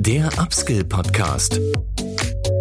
[0.00, 1.60] Der Upskill Podcast.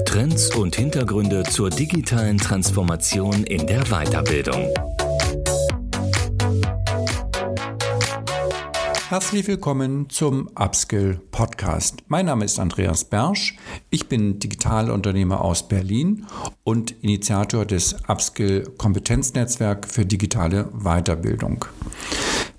[0.05, 4.73] Trends und Hintergründe zur digitalen Transformation in der Weiterbildung.
[9.09, 11.99] Herzlich willkommen zum Upskill Podcast.
[12.07, 13.55] Mein Name ist Andreas Bersch.
[13.91, 16.25] Ich bin Digitalunternehmer aus Berlin
[16.63, 21.65] und Initiator des Upskill Kompetenznetzwerk für digitale Weiterbildung.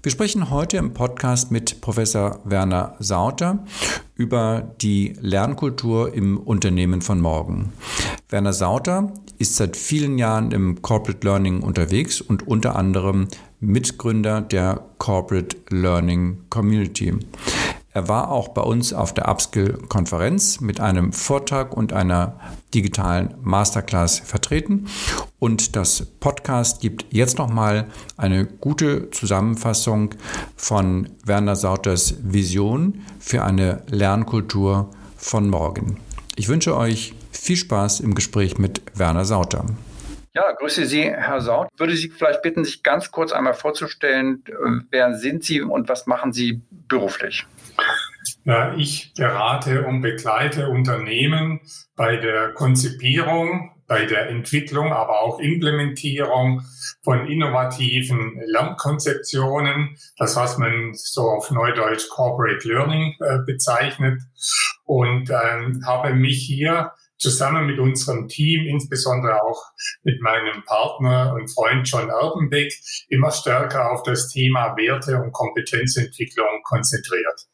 [0.00, 3.64] Wir sprechen heute im Podcast mit Professor Werner Sauter
[4.14, 7.72] über die Lernkultur im Unternehmen von morgen.
[8.28, 13.26] Werner Sauter ist seit vielen Jahren im Corporate Learning unterwegs und unter anderem
[13.58, 17.14] Mitgründer der Corporate Learning Community.
[17.94, 22.38] Er war auch bei uns auf der Upskill-Konferenz mit einem Vortrag und einer
[22.74, 24.88] digitalen Masterclass vertreten.
[25.38, 30.14] Und das Podcast gibt jetzt nochmal eine gute Zusammenfassung
[30.56, 35.98] von Werner Sauters Vision für eine Lernkultur von morgen.
[36.36, 39.64] Ich wünsche euch viel Spaß im Gespräch mit Werner Sauter.
[40.34, 41.68] Ja, grüße Sie, Herr Saut.
[41.78, 44.44] Würde Sie vielleicht bitten, sich ganz kurz einmal vorzustellen,
[44.90, 47.46] wer sind Sie und was machen Sie beruflich?
[48.44, 51.60] Ja, ich berate und begleite Unternehmen
[51.96, 56.62] bei der Konzipierung, bei der Entwicklung, aber auch Implementierung
[57.02, 64.20] von innovativen Lernkonzeptionen, das was man so auf Neudeutsch Corporate Learning äh, bezeichnet
[64.84, 69.62] und ähm, habe mich hier zusammen mit unserem Team, insbesondere auch
[70.04, 72.72] mit meinem Partner und Freund John Erbenbeck,
[73.08, 77.46] immer stärker auf das Thema Werte und Kompetenzentwicklung konzentriert.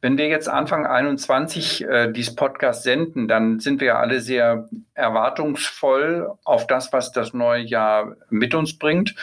[0.00, 6.30] Wenn wir jetzt Anfang 21 äh, dieses Podcast senden, dann sind wir alle sehr erwartungsvoll
[6.44, 9.14] auf das, was das neue Jahr mit uns bringt.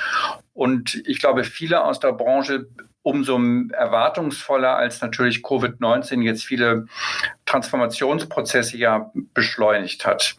[0.53, 2.67] Und ich glaube, viele aus der Branche
[3.03, 3.39] umso
[3.71, 6.88] erwartungsvoller, als natürlich Covid-19 jetzt viele
[7.45, 10.35] Transformationsprozesse ja beschleunigt hat.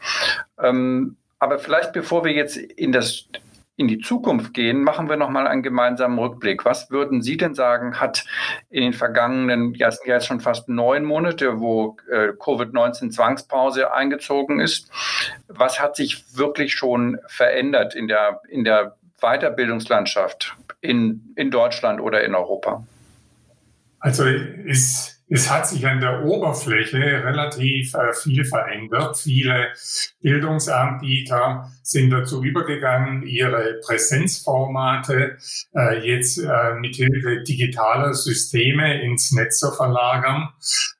[0.58, 3.27] Ähm, aber vielleicht bevor wir jetzt in das
[3.77, 6.64] in die Zukunft gehen, machen wir nochmal einen gemeinsamen Rückblick.
[6.64, 8.25] Was würden Sie denn sagen, hat
[8.70, 14.91] in den vergangenen, sind jetzt schon fast neun Monate, wo äh, Covid-19 Zwangspause eingezogen ist,
[15.48, 22.25] was hat sich wirklich schon verändert in der, in der Weiterbildungslandschaft in, in Deutschland oder
[22.25, 22.87] in Europa?
[24.01, 29.17] Also ist es hat sich an der Oberfläche relativ äh, viel verändert.
[29.19, 29.73] Viele
[30.20, 35.37] Bildungsanbieter sind dazu übergegangen, ihre Präsenzformate
[35.75, 40.48] äh, jetzt äh, mit Hilfe digitaler Systeme ins Netz zu verlagern.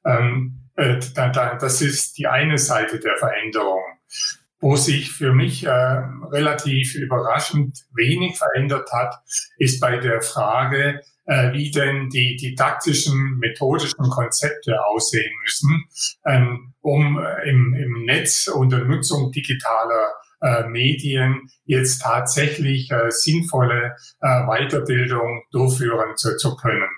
[0.05, 3.83] Ähm, äh, da, da, das ist die eine Seite der Veränderung.
[4.59, 9.15] Wo sich für mich äh, relativ überraschend wenig verändert hat,
[9.59, 15.85] ist bei der Frage, äh, wie denn die didaktischen, methodischen Konzepte aussehen müssen,
[16.25, 23.97] ähm, um äh, im, im Netz unter Nutzung digitaler äh, Medien jetzt tatsächlich äh, sinnvolle
[24.21, 26.89] äh, Weiterbildung durchführen zu, zu können.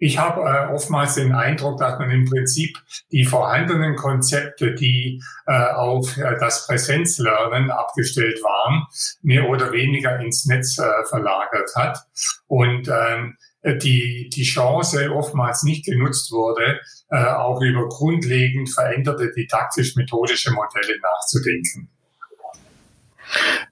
[0.00, 2.78] Ich habe äh, oftmals den Eindruck, dass man im Prinzip
[3.10, 8.86] die vorhandenen Konzepte, die äh, auf äh, das Präsenzlernen abgestellt waren,
[9.22, 11.98] mehr oder weniger ins Netz äh, verlagert hat.
[12.46, 16.80] Und ähm, die, die Chance oftmals nicht genutzt wurde,
[17.10, 21.90] äh, auch über grundlegend veränderte didaktisch-methodische Modelle nachzudenken.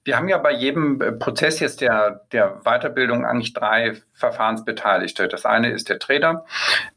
[0.05, 5.29] Wir haben ja bei jedem äh, Prozess jetzt der, der Weiterbildung eigentlich drei Verfahrensbeteiligte.
[5.29, 6.45] Das eine ist der Trainer,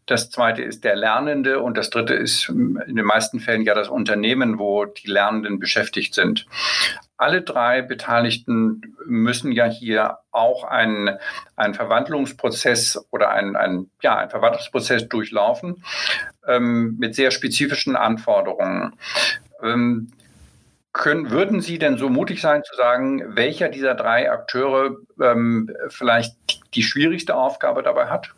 [0.06, 3.74] das zweite ist der Lernende und das dritte ist ähm, in den meisten Fällen ja
[3.76, 6.46] das Unternehmen, wo die Lernenden beschäftigt sind.
[7.20, 11.18] Alle drei Beteiligten müssen ja hier auch einen,
[11.58, 15.84] einen Verwandlungsprozess oder einen, einen, ja, einen Verwandlungsprozess durchlaufen
[16.48, 18.96] ähm, mit sehr spezifischen Anforderungen.
[19.62, 20.14] Ähm,
[20.94, 26.38] können, würden Sie denn so mutig sein zu sagen, welcher dieser drei Akteure ähm, vielleicht
[26.74, 28.34] die schwierigste Aufgabe dabei hat?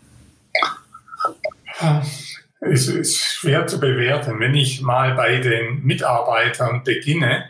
[2.64, 4.40] Es ist schwer zu bewerten.
[4.40, 7.46] Wenn ich mal bei den Mitarbeitern beginne,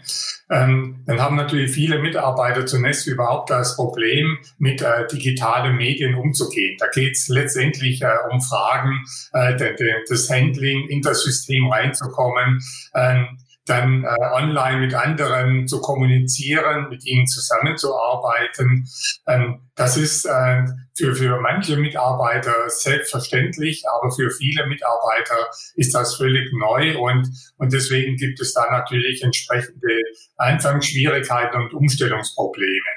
[0.50, 6.78] ähm, dann haben natürlich viele Mitarbeiter zunächst überhaupt das Problem, mit äh, digitalen Medien umzugehen.
[6.80, 9.04] Da geht es letztendlich äh, um Fragen,
[9.34, 12.62] äh, de, de, das Handling in das System reinzukommen.
[12.96, 13.38] Ähm,
[13.72, 18.88] dann äh, online mit anderen zu kommunizieren, mit ihnen zusammenzuarbeiten.
[19.28, 20.66] Ähm, das ist äh,
[20.98, 27.72] für, für manche Mitarbeiter selbstverständlich, aber für viele Mitarbeiter ist das völlig neu und, und
[27.72, 29.96] deswegen gibt es da natürlich entsprechende
[30.36, 32.92] Anfangsschwierigkeiten und Umstellungsprobleme.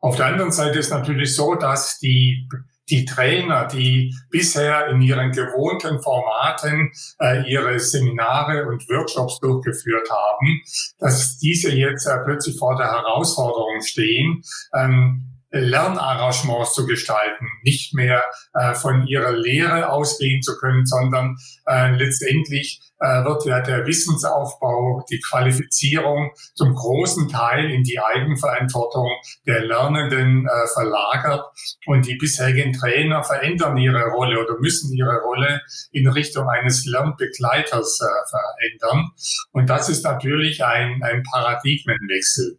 [0.00, 2.46] Auf der anderen Seite ist natürlich so, dass die
[2.88, 10.62] die Trainer, die bisher in ihren gewohnten Formaten äh, ihre Seminare und Workshops durchgeführt haben,
[10.98, 14.42] dass diese jetzt äh, plötzlich vor der Herausforderung stehen,
[14.74, 21.90] ähm, Lernarrangements zu gestalten, nicht mehr äh, von ihrer Lehre ausgehen zu können, sondern äh,
[21.92, 29.10] letztendlich äh, wird ja der Wissensaufbau, die Qualifizierung zum großen Teil in die Eigenverantwortung
[29.46, 31.44] der Lernenden äh, verlagert.
[31.86, 35.60] Und die bisherigen Trainer verändern ihre Rolle oder müssen ihre Rolle
[35.92, 39.10] in Richtung eines Lernbegleiters äh, verändern.
[39.52, 42.58] Und das ist natürlich ein, ein Paradigmenwechsel.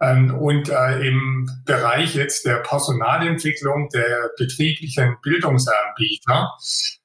[0.00, 6.52] Ähm, und äh, im Bereich jetzt der Personalentwicklung der betrieblichen Bildungsanbieter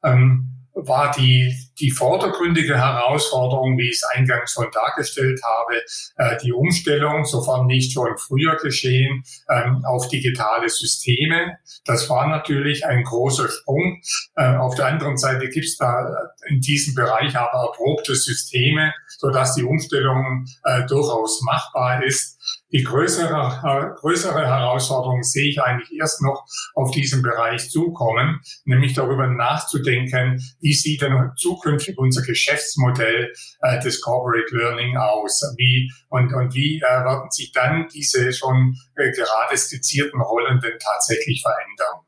[0.03, 5.81] ähm, war die, die vordergründige Herausforderung, wie ich es eingangs schon dargestellt habe,
[6.18, 11.57] äh, die Umstellung, sofern nicht schon früher geschehen, ähm, auf digitale Systeme.
[11.85, 14.01] Das war natürlich ein großer Sprung.
[14.35, 16.06] Äh, auf der anderen Seite gibt es da
[16.47, 22.38] in diesem Bereich aber erprobte Systeme, sodass die Umstellung äh, durchaus machbar ist.
[22.71, 29.27] Die größere, größere Herausforderung sehe ich eigentlich erst noch auf diesem Bereich zukommen, nämlich darüber
[29.27, 31.31] nachzudenken, wie sieht denn
[31.62, 35.42] zukünftig unser Geschäftsmodell äh, des Corporate Learning aus?
[35.58, 40.78] Wie und, und wie äh, werden sich dann diese schon äh, gerade skizzierten Rollen denn
[40.80, 42.06] tatsächlich verändern?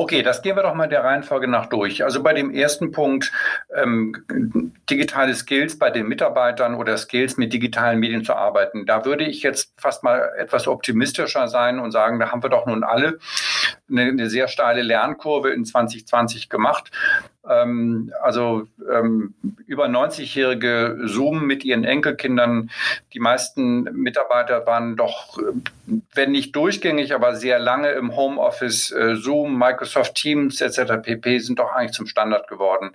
[0.00, 2.04] Okay, das gehen wir doch mal der Reihenfolge nach durch.
[2.04, 3.32] Also bei dem ersten Punkt,
[3.74, 4.14] ähm,
[4.88, 9.42] digitale Skills bei den Mitarbeitern oder Skills mit digitalen Medien zu arbeiten, da würde ich
[9.42, 13.18] jetzt fast mal etwas optimistischer sein und sagen, da haben wir doch nun alle
[13.90, 16.92] eine, eine sehr steile Lernkurve in 2020 gemacht.
[17.48, 19.34] Ähm, also ähm,
[19.66, 22.70] über 90-jährige Zoom mit ihren Enkelkindern.
[23.14, 25.38] Die meisten Mitarbeiter waren doch,
[26.14, 28.90] wenn nicht durchgängig, aber sehr lange im Homeoffice.
[28.90, 31.02] Äh, Zoom, Microsoft Teams etc.
[31.02, 31.38] pp.
[31.38, 32.90] sind doch eigentlich zum Standard geworden.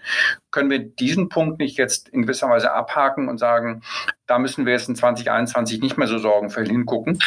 [0.51, 3.81] Können wir diesen Punkt nicht jetzt in gewisser Weise abhaken und sagen,
[4.27, 7.19] da müssen wir jetzt in 2021 nicht mehr so sorgenvoll hingucken?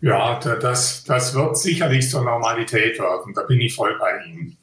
[0.00, 3.34] Ja, das, das wird sicherlich zur Normalität werden.
[3.34, 4.56] Da bin ich voll bei Ihnen.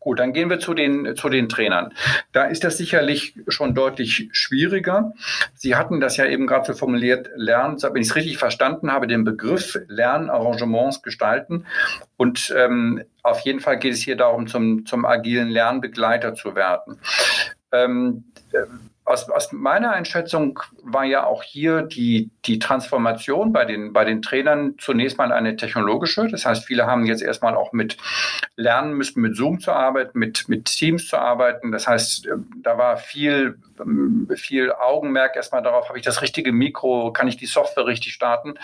[0.00, 1.92] Gut, dann gehen wir zu den, zu den Trainern.
[2.32, 5.12] Da ist das sicherlich schon deutlich schwieriger.
[5.54, 9.06] Sie hatten das ja eben gerade so formuliert, lernen, wenn ich es richtig verstanden habe,
[9.06, 11.66] den Begriff Lernarrangements gestalten.
[12.16, 17.00] Und ähm, auf jeden Fall geht es hier darum, zum, zum agilen Lernbegleiter zu werden.
[17.72, 18.24] Ähm,
[19.08, 24.22] aus, aus meiner Einschätzung war ja auch hier die, die Transformation bei den, bei den
[24.22, 26.28] Trainern zunächst mal eine technologische.
[26.28, 27.96] Das heißt, viele haben jetzt erstmal auch mit
[28.56, 31.72] lernen müssen, mit Zoom zu arbeiten, mit, mit Teams zu arbeiten.
[31.72, 36.52] Das heißt, äh, da war viel, ähm, viel Augenmerk erstmal darauf, habe ich das richtige
[36.52, 38.54] Mikro, kann ich die Software richtig starten?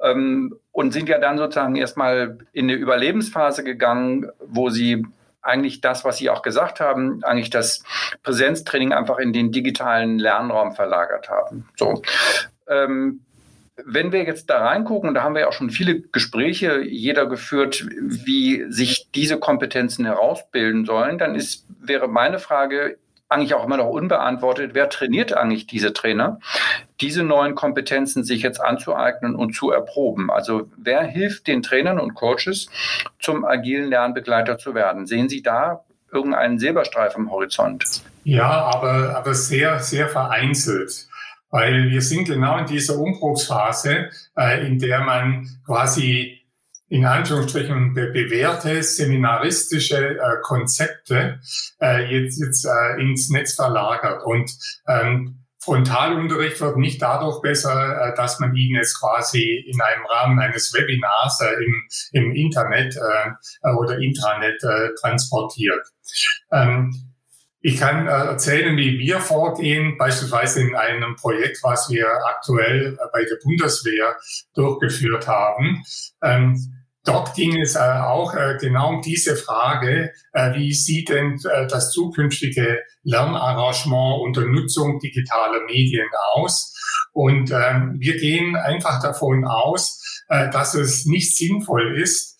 [0.00, 5.04] Ähm, und sind ja dann sozusagen erstmal in eine Überlebensphase gegangen, wo sie
[5.48, 7.82] eigentlich das, was Sie auch gesagt haben, eigentlich das
[8.22, 11.68] Präsenztraining einfach in den digitalen Lernraum verlagert haben.
[11.76, 12.02] So.
[12.68, 13.20] Ähm,
[13.84, 17.86] wenn wir jetzt da reingucken, da haben wir ja auch schon viele Gespräche jeder geführt,
[17.88, 23.88] wie sich diese Kompetenzen herausbilden sollen, dann ist, wäre meine Frage, eigentlich auch immer noch
[23.88, 24.70] unbeantwortet.
[24.74, 26.40] Wer trainiert eigentlich diese Trainer,
[27.00, 30.30] diese neuen Kompetenzen sich jetzt anzueignen und zu erproben?
[30.30, 32.68] Also wer hilft den Trainern und Coaches,
[33.18, 35.06] zum agilen Lernbegleiter zu werden?
[35.06, 38.02] Sehen Sie da irgendeinen Silberstreif am Horizont?
[38.24, 41.06] Ja, aber, aber sehr, sehr vereinzelt.
[41.50, 46.37] Weil wir sind genau in dieser Umbruchsphase, äh, in der man quasi
[46.88, 51.40] in Anführungsstrichen be bewährte seminaristische äh, Konzepte
[51.80, 54.24] äh, jetzt, jetzt äh, ins Netz verlagert.
[54.24, 54.50] Und
[54.86, 60.38] ähm, Frontalunterricht wird nicht dadurch besser, äh, dass man ihn jetzt quasi in einem Rahmen
[60.40, 64.60] eines Webinars äh, im, im Internet äh, oder Intranet
[65.00, 65.86] transportiert.
[66.50, 67.08] Ähm,
[67.60, 73.24] ich kann äh, erzählen, wie wir vorgehen, beispielsweise in einem Projekt, was wir aktuell bei
[73.24, 74.16] der Bundeswehr
[74.54, 75.82] durchgeführt haben.
[76.22, 76.77] Ähm,
[77.08, 81.90] Dort ging es äh, auch äh, genau um diese Frage, äh, wie sieht denn das
[81.90, 86.76] zukünftige Lernarrangement unter Nutzung digitaler Medien aus?
[87.12, 92.36] Und ähm, wir gehen einfach davon aus, dass es nicht sinnvoll ist,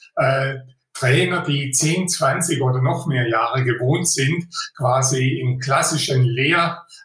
[0.93, 4.47] Trainer, die 10, 20 oder noch mehr Jahre gewohnt sind,
[4.77, 6.23] quasi in klassischen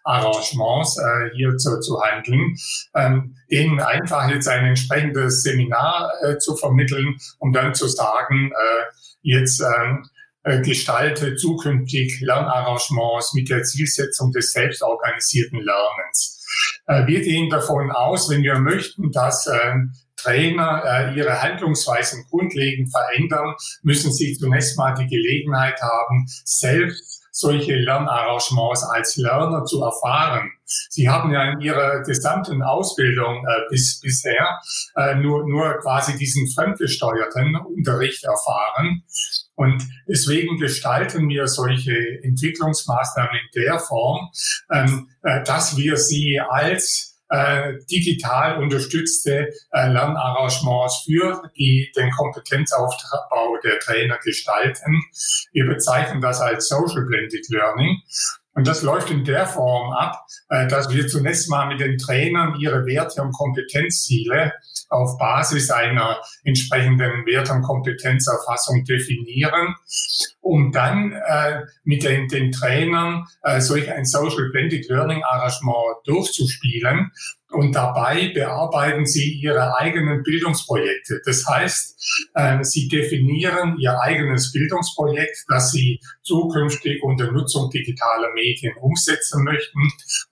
[0.05, 2.55] Lehrarrangements äh, hier zu, zu handeln,
[2.95, 8.83] ähm, denen einfach jetzt ein entsprechendes Seminar äh, zu vermitteln, um dann zu sagen, äh,
[9.21, 10.05] jetzt ähm,
[10.43, 16.45] äh, gestalte zukünftig Lernarrangements mit der Zielsetzung des selbstorganisierten Lernens.
[16.87, 19.73] Äh, wir gehen davon aus, wenn wir möchten, dass äh,
[20.17, 27.75] Trainer äh, ihre Handlungsweisen grundlegend verändern, müssen sie zunächst mal die Gelegenheit haben, selbst solche
[27.75, 30.51] Lernarrangements als Lerner zu erfahren.
[30.65, 34.59] Sie haben ja in Ihrer gesamten Ausbildung äh, bis bisher
[34.95, 39.03] äh, nur, nur quasi diesen fremdgesteuerten Unterricht erfahren.
[39.55, 44.29] Und deswegen gestalten wir solche Entwicklungsmaßnahmen in der Form,
[44.71, 53.57] ähm, äh, dass wir sie als äh, digital unterstützte äh, Lernarrangements für die, den Kompetenzaufbau
[53.63, 55.01] der Trainer gestalten.
[55.51, 58.01] Wir bezeichnen das als Social Blended Learning.
[58.55, 62.55] Und das läuft in der Form ab, äh, dass wir zunächst mal mit den Trainern
[62.59, 64.53] ihre Werte und Kompetenzziele
[64.89, 69.75] auf Basis einer entsprechenden Werte- und Kompetenzerfassung definieren,
[70.41, 77.11] um dann äh, mit den, den Trainern äh, solch ein Social Blended Learning Arrangement durchzuspielen
[77.53, 81.21] und dabei bearbeiten sie ihre eigenen Bildungsprojekte.
[81.25, 88.75] Das heißt, äh, sie definieren ihr eigenes Bildungsprojekt, das sie zukünftig unter Nutzung digitaler Medien
[88.77, 89.79] umsetzen möchten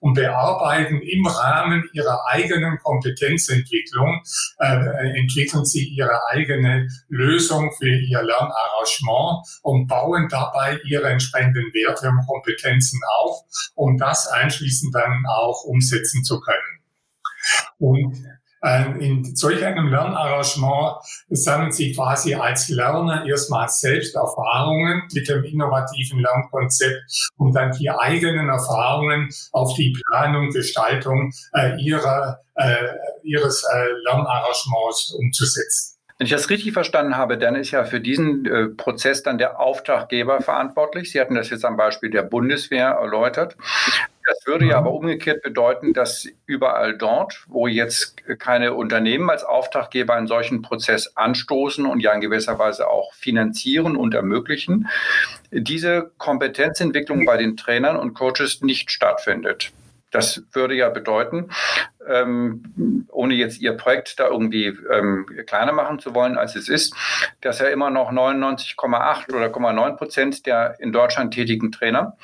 [0.00, 4.22] und bearbeiten im Rahmen ihrer eigenen Kompetenzentwicklung,
[4.58, 12.08] äh, entwickeln sie ihre eigene Lösung für ihr Lernarrangement und bauen dabei ihre entsprechenden Werte
[12.08, 13.42] und Kompetenzen auf,
[13.74, 16.71] um das anschließend dann auch umsetzen zu können.
[17.78, 18.16] Und
[18.62, 20.96] äh, in solch einem Lernarrangement
[21.30, 27.02] sammeln Sie quasi als Lerner erstmal selbst Erfahrungen mit dem innovativen Lernkonzept,
[27.36, 32.88] um dann die eigenen Erfahrungen auf die Planung, Gestaltung äh, ihrer, äh,
[33.24, 35.92] Ihres äh, Lernarrangements umzusetzen.
[36.18, 39.58] Wenn ich das richtig verstanden habe, dann ist ja für diesen äh, Prozess dann der
[39.58, 41.10] Auftraggeber verantwortlich.
[41.10, 43.56] Sie hatten das jetzt am Beispiel der Bundeswehr erläutert.
[44.26, 44.86] Das würde ja mhm.
[44.86, 51.16] aber umgekehrt bedeuten, dass überall dort, wo jetzt keine Unternehmen als Auftraggeber einen solchen Prozess
[51.16, 54.88] anstoßen und ja in gewisser Weise auch finanzieren und ermöglichen,
[55.50, 59.72] diese Kompetenzentwicklung bei den Trainern und Coaches nicht stattfindet.
[60.12, 61.48] Das würde ja bedeuten,
[62.06, 66.94] ähm, ohne jetzt Ihr Projekt da irgendwie ähm, kleiner machen zu wollen, als es ist,
[67.40, 72.18] dass ja immer noch 99,8 oder 0,9 Prozent der in Deutschland tätigen Trainer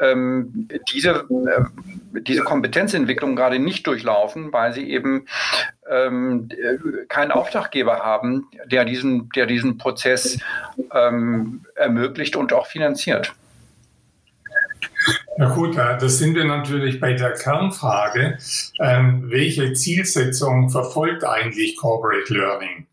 [0.00, 5.26] ähm, diese, äh, diese Kompetenzentwicklung gerade nicht durchlaufen, weil sie eben
[5.88, 6.48] ähm,
[7.08, 10.38] keinen Auftraggeber haben, der diesen, der diesen Prozess
[10.92, 13.32] ähm, ermöglicht und auch finanziert.
[15.36, 18.38] Na gut, das sind wir natürlich bei der Kernfrage.
[18.80, 22.86] Ähm, welche Zielsetzung verfolgt eigentlich Corporate Learning?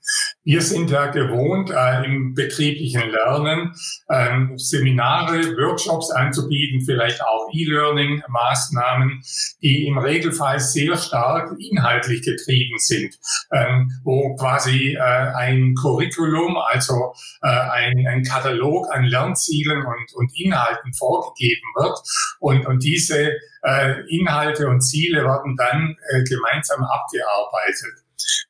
[0.44, 3.76] Wir sind ja gewohnt, äh, im betrieblichen Lernen
[4.08, 9.22] äh, Seminare, Workshops anzubieten, vielleicht auch E-Learning-Maßnahmen,
[9.62, 13.20] die im Regelfall sehr stark inhaltlich getrieben sind,
[13.52, 20.32] ähm, wo quasi äh, ein Curriculum, also äh, ein, ein, Katalog an Lernzielen und, und
[20.40, 22.00] Inhalten vorgegeben wird.
[22.40, 23.34] Und, und diese
[23.64, 28.01] äh, Inhalte und Ziele werden dann äh, gemeinsam abgearbeitet.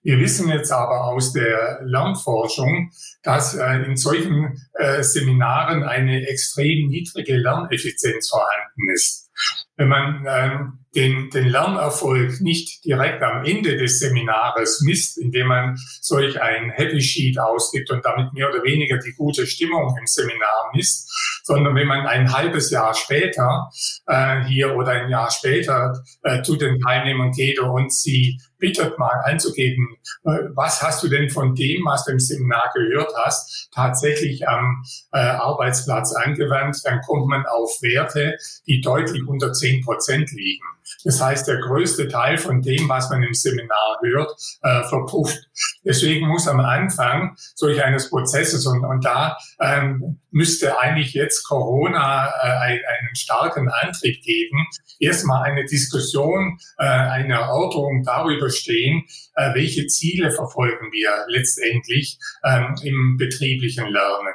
[0.03, 2.91] Wir wissen jetzt aber aus der Lernforschung,
[3.23, 9.29] dass äh, in solchen äh, Seminaren eine extrem niedrige Lerneffizienz vorhanden ist.
[9.77, 15.77] Wenn man ähm, den, den Lernerfolg nicht direkt am Ende des Seminares misst, indem man
[16.01, 20.71] solch ein Happy Sheet ausgibt und damit mehr oder weniger die gute Stimmung im Seminar
[20.73, 21.09] misst,
[21.43, 23.69] sondern wenn man ein halbes Jahr später
[24.07, 29.21] äh, hier oder ein Jahr später äh, zu den Teilnehmern geht und sie bittet mal
[29.25, 34.47] anzugeben, äh, was hast du denn von dem, was du im Seminar gehört hast, tatsächlich
[34.47, 40.63] am äh, Arbeitsplatz angewandt, dann kommt man auf Werte, die deutlich unter zehn Prozent liegen.
[41.03, 44.31] Das heißt, der größte Teil von dem, was man im Seminar hört,
[44.61, 45.39] äh, verpufft.
[45.83, 52.27] Deswegen muss am Anfang solch eines Prozesses und, und da ähm, müsste eigentlich jetzt Corona
[52.27, 54.65] äh, einen starken Antrieb geben,
[54.99, 59.03] erstmal eine Diskussion, äh, eine Erörterung darüber stehen,
[59.35, 64.33] äh, welche Ziele verfolgen wir letztendlich ähm, im betrieblichen Lernen.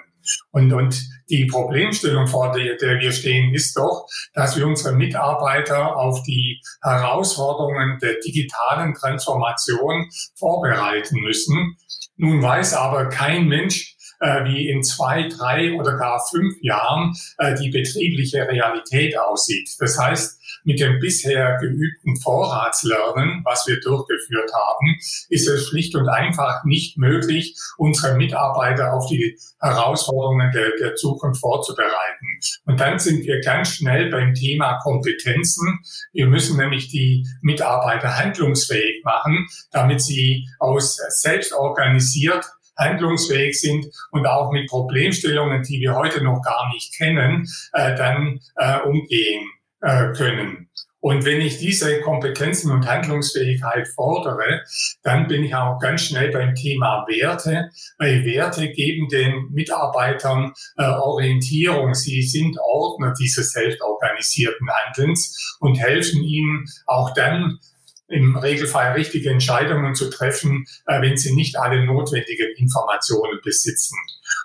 [0.50, 5.97] Und, und die Problemstellung, vor der, der wir stehen, ist doch, dass wir unsere Mitarbeiter
[5.97, 11.76] auf die Herausforderungen der digitalen Transformation vorbereiten müssen.
[12.16, 17.55] Nun weiß aber kein Mensch, äh, wie in zwei, drei oder gar fünf Jahren äh,
[17.55, 19.71] die betriebliche Realität aussieht.
[19.79, 24.97] Das heißt, mit dem bisher geübten Vorratslernen, was wir durchgeführt haben,
[25.29, 31.41] ist es schlicht und einfach nicht möglich, unsere Mitarbeiter auf die Herausforderungen der, der Zukunft
[31.41, 32.41] vorzubereiten.
[32.65, 35.79] Und dann sind wir ganz schnell beim Thema Kompetenzen.
[36.13, 42.45] Wir müssen nämlich die Mitarbeiter handlungsfähig machen, damit sie aus selbst organisiert
[42.76, 48.40] handlungsfähig sind und auch mit Problemstellungen, die wir heute noch gar nicht kennen, äh, dann
[48.56, 49.47] äh, umgehen
[49.80, 50.68] äh, können.
[51.06, 54.64] Und wenn ich diese Kompetenzen und Handlungsfähigkeit fordere,
[55.04, 60.85] dann bin ich auch ganz schnell beim Thema Werte, weil Werte geben den Mitarbeitern äh,
[60.85, 61.95] Orientierung.
[61.95, 67.61] Sie sind Ordner dieses selbstorganisierten Handelns und helfen ihnen auch dann
[68.09, 73.97] im Regelfall richtige Entscheidungen zu treffen, äh, wenn sie nicht alle notwendigen Informationen besitzen.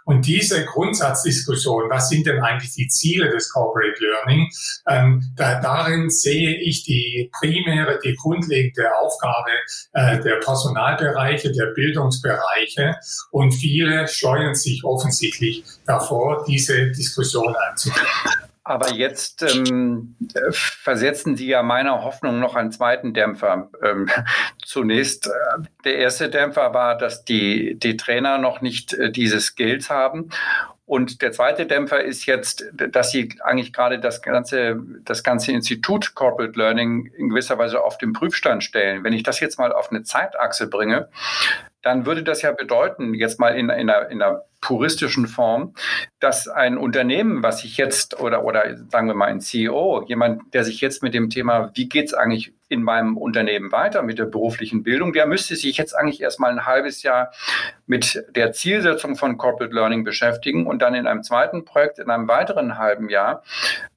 [0.06, 4.50] Und diese Grundsatzdiskussion, was sind denn eigentlich die Ziele des Corporate Learning,
[4.88, 9.52] ähm, da, darin sehe ich die primäre, die grundlegende Aufgabe
[9.94, 12.96] äh, der Personalbereiche, der Bildungsbereiche.
[13.32, 18.51] Und viele scheuen sich offensichtlich davor, diese Diskussion anzugehen.
[18.64, 20.16] Aber jetzt ähm,
[20.52, 23.72] versetzen Sie ja meiner Hoffnung noch einen zweiten Dämpfer.
[23.84, 24.08] Ähm,
[24.64, 25.32] zunächst, äh,
[25.84, 30.30] der erste Dämpfer war, dass die, die Trainer noch nicht äh, diese Skills haben.
[30.86, 36.14] Und der zweite Dämpfer ist jetzt, dass Sie eigentlich gerade das ganze, das ganze Institut
[36.16, 39.04] Corporate Learning in gewisser Weise auf den Prüfstand stellen.
[39.04, 41.08] Wenn ich das jetzt mal auf eine Zeitachse bringe,
[41.82, 45.74] dann würde das ja bedeuten, jetzt mal in, in, einer, in einer puristischen Form,
[46.20, 50.64] dass ein Unternehmen, was sich jetzt oder oder sagen wir mal ein CEO, jemand, der
[50.64, 54.84] sich jetzt mit dem Thema, wie geht's eigentlich in meinem Unternehmen weiter mit der beruflichen
[54.84, 57.32] Bildung, der müsste sich jetzt eigentlich erstmal ein halbes Jahr
[57.86, 62.28] mit der Zielsetzung von Corporate Learning beschäftigen und dann in einem zweiten Projekt in einem
[62.28, 63.44] weiteren halben Jahr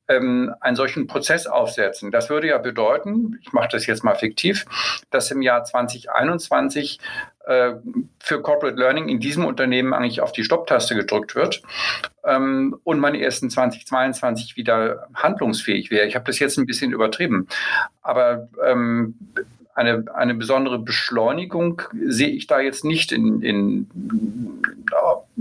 [0.09, 2.11] ähm, einen solchen Prozess aufsetzen.
[2.11, 4.65] Das würde ja bedeuten, ich mache das jetzt mal fiktiv,
[5.11, 10.95] dass im Jahr 2021 äh, für Corporate Learning in diesem Unternehmen eigentlich auf die Stopptaste
[10.95, 11.63] gedrückt wird
[12.25, 16.07] ähm, und man erst in 2022 wieder handlungsfähig wäre.
[16.07, 17.49] Ich habe das jetzt ein bisschen übertrieben,
[18.03, 19.15] aber ähm,
[19.75, 23.91] eine, eine besondere Beschleunigung sehe ich da jetzt nicht in, in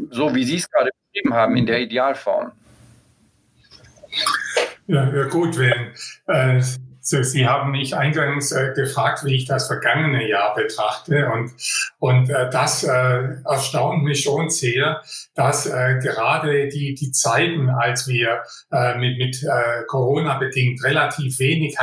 [0.10, 2.52] so wie Sie es gerade beschrieben haben, in der Idealform.
[4.88, 5.94] Ja, ja gut, wenn
[6.28, 6.62] äh,
[7.06, 11.30] Sie haben mich eingangs äh, gefragt, wie ich das vergangene Jahr betrachte.
[11.32, 11.52] Und,
[12.00, 15.02] und äh, das äh, erstaunt mich schon sehr,
[15.36, 21.40] dass äh, gerade die, die Zeiten, als wir äh, mit, mit äh, Corona bedingt relativ
[21.40, 21.80] wenig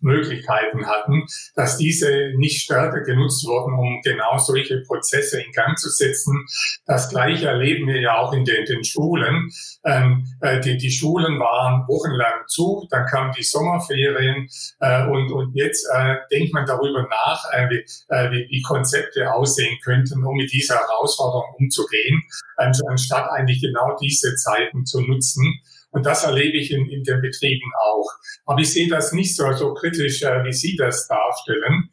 [0.00, 5.88] Handlungsmöglichkeiten hatten, dass diese nicht stärker genutzt wurden, um genau solche Prozesse in Gang zu
[5.88, 6.46] setzen.
[6.86, 9.50] Das Gleiche erleben wir ja auch in den, den Schulen.
[9.84, 14.48] Ähm, äh, die, die Schulen waren wochenlang zu, dann kamen die Sommerferien
[14.80, 19.32] äh, und, und jetzt äh, denkt man darüber nach, äh, wie, äh, wie, wie Konzepte
[19.32, 22.22] aussehen könnten, um mit dieser Herausforderung umzugehen,
[22.58, 25.60] äh, anstatt eigentlich genau diese Zeiten zu nutzen.
[25.90, 28.08] Und das erlebe ich in, in den Betrieben auch.
[28.46, 31.90] Aber ich sehe das nicht so, so kritisch, äh, wie Sie das darstellen.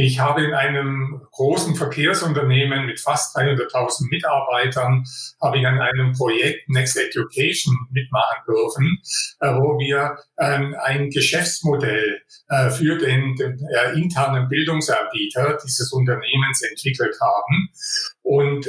[0.00, 5.02] Ich habe in einem großen Verkehrsunternehmen mit fast 300.000 Mitarbeitern,
[5.42, 8.98] habe ich an einem Projekt Next Education mitmachen dürfen,
[9.40, 16.62] äh, wo wir ähm, ein Geschäftsmodell äh, für den, den äh, internen Bildungsanbieter dieses Unternehmens
[16.62, 17.68] entwickelt haben.
[18.22, 18.68] Und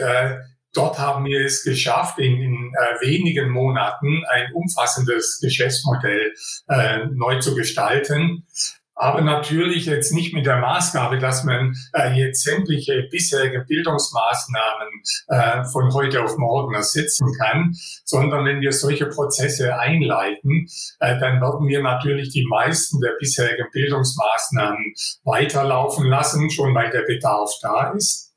[0.79, 6.33] Dort haben wir es geschafft, in, in äh, wenigen Monaten ein umfassendes Geschäftsmodell
[6.69, 8.47] äh, neu zu gestalten.
[8.95, 15.65] Aber natürlich jetzt nicht mit der Maßgabe, dass man äh, jetzt sämtliche bisherige Bildungsmaßnahmen äh,
[15.65, 20.67] von heute auf morgen ersetzen kann, sondern wenn wir solche Prozesse einleiten,
[21.01, 24.93] äh, dann werden wir natürlich die meisten der bisherigen Bildungsmaßnahmen
[25.25, 28.28] weiterlaufen lassen, schon weil der Bedarf da ist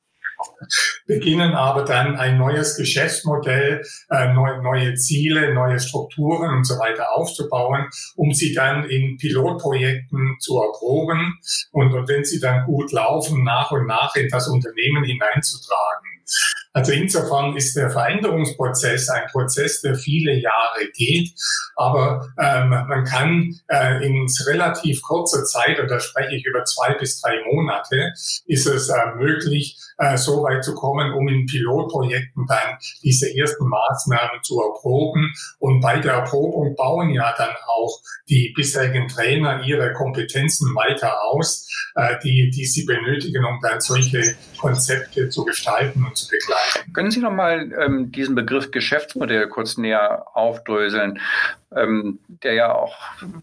[1.07, 7.17] beginnen aber dann ein neues Geschäftsmodell, äh, neue, neue Ziele, neue Strukturen und so weiter
[7.17, 11.39] aufzubauen, um sie dann in Pilotprojekten zu erproben
[11.71, 16.23] und, und wenn sie dann gut laufen, nach und nach in das Unternehmen hineinzutragen.
[16.73, 21.33] Also insofern ist der Veränderungsprozess ein Prozess, der viele Jahre geht,
[21.77, 26.95] aber ähm, man kann äh, in relativ kurzer Zeit, und da spreche ich über zwei
[26.95, 28.13] bis drei Monate,
[28.47, 33.69] ist es äh, möglich, äh, so weit zu kommen, um in Pilotprojekten dann diese ersten
[33.69, 35.33] Maßnahmen zu erproben.
[35.59, 41.69] Und bei der Erprobung bauen ja dann auch die bisherigen Trainer ihre Kompetenzen weiter aus,
[41.95, 46.62] äh, die, die sie benötigen, um dann solche Konzepte zu gestalten und zu begleiten.
[46.93, 51.21] Können Sie noch mal ähm, diesen Begriff Geschäftsmodell kurz näher aufdröseln,
[51.75, 52.97] ähm, der ja auch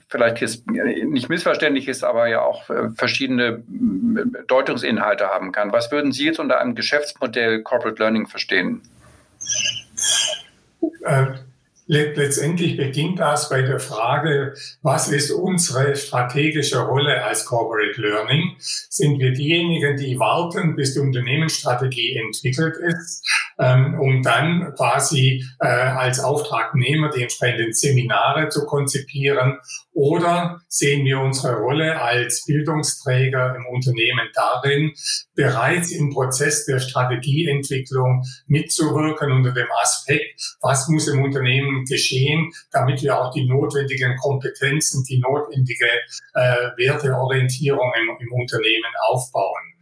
[0.07, 5.71] vielleicht jetzt nicht missverständlich ist, aber ja auch äh, verschiedene äh, Deutungsinhalte haben kann.
[5.71, 8.81] Was würden Sie jetzt unter einem Geschäftsmodell Corporate Learning verstehen?
[11.03, 11.25] Äh,
[11.89, 18.55] letztendlich beginnt das bei der Frage, was ist unsere strategische Rolle als Corporate Learning?
[18.59, 25.67] Sind wir diejenigen, die warten, bis die Unternehmensstrategie entwickelt ist, ähm, um dann quasi äh,
[25.67, 29.57] als Auftragnehmer die entsprechenden Seminare zu konzipieren?
[29.99, 34.93] Oder sehen wir unsere Rolle als Bildungsträger im Unternehmen darin,
[35.35, 43.01] bereits im Prozess der Strategieentwicklung mitzuwirken unter dem Aspekt, was muss im Unternehmen geschehen, damit
[43.03, 45.89] wir auch die notwendigen Kompetenzen, die notwendige
[46.33, 49.73] äh, Werteorientierung im, im Unternehmen aufbauen.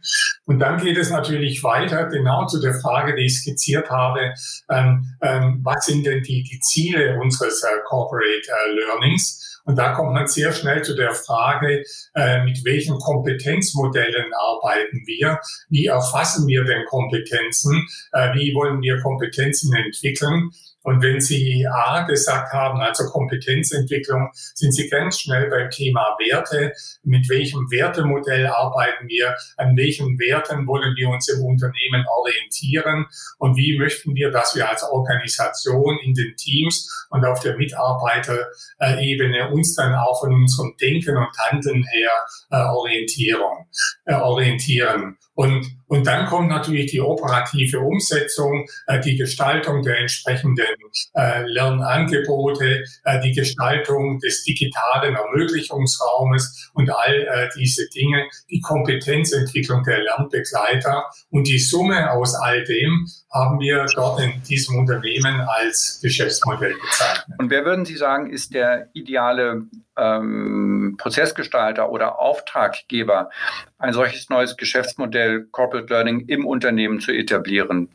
[0.46, 4.34] Und dann geht es natürlich weiter, genau zu der Frage, die ich skizziert habe,
[4.68, 9.47] ähm, ähm, was sind denn die, die Ziele unseres äh, Corporate äh, Learnings?
[9.68, 15.40] Und da kommt man sehr schnell zu der Frage, äh, mit welchen Kompetenzmodellen arbeiten wir?
[15.68, 17.86] Wie erfassen wir denn Kompetenzen?
[18.12, 20.52] Äh, wie wollen wir Kompetenzen entwickeln?
[20.88, 26.72] Und wenn Sie A gesagt haben, also Kompetenzentwicklung, sind Sie ganz schnell beim Thema Werte.
[27.02, 29.36] Mit welchem Wertemodell arbeiten wir?
[29.58, 33.04] An welchen Werten wollen wir uns im Unternehmen orientieren?
[33.36, 39.50] Und wie möchten wir, dass wir als Organisation in den Teams und auf der Mitarbeiterebene
[39.50, 42.12] uns dann auch von unserem Denken und Handeln her
[42.50, 43.66] äh, Orientierung,
[44.06, 45.18] äh, orientieren?
[45.38, 50.66] Und, und dann kommt natürlich die operative Umsetzung, äh, die Gestaltung der entsprechenden
[51.14, 59.84] äh, Lernangebote, äh, die Gestaltung des digitalen Ermöglichungsraumes und all äh, diese Dinge, die Kompetenzentwicklung
[59.84, 61.04] der Lernbegleiter.
[61.30, 67.38] Und die Summe aus all dem haben wir dort in diesem Unternehmen als Geschäftsmodell bezeichnet.
[67.38, 73.30] Und wer würden Sie sagen, ist der ideale ähm, Prozessgestalter oder Auftraggeber,
[73.78, 77.88] ein solches neues Geschäftsmodell Corporate Learning im Unternehmen zu etablieren?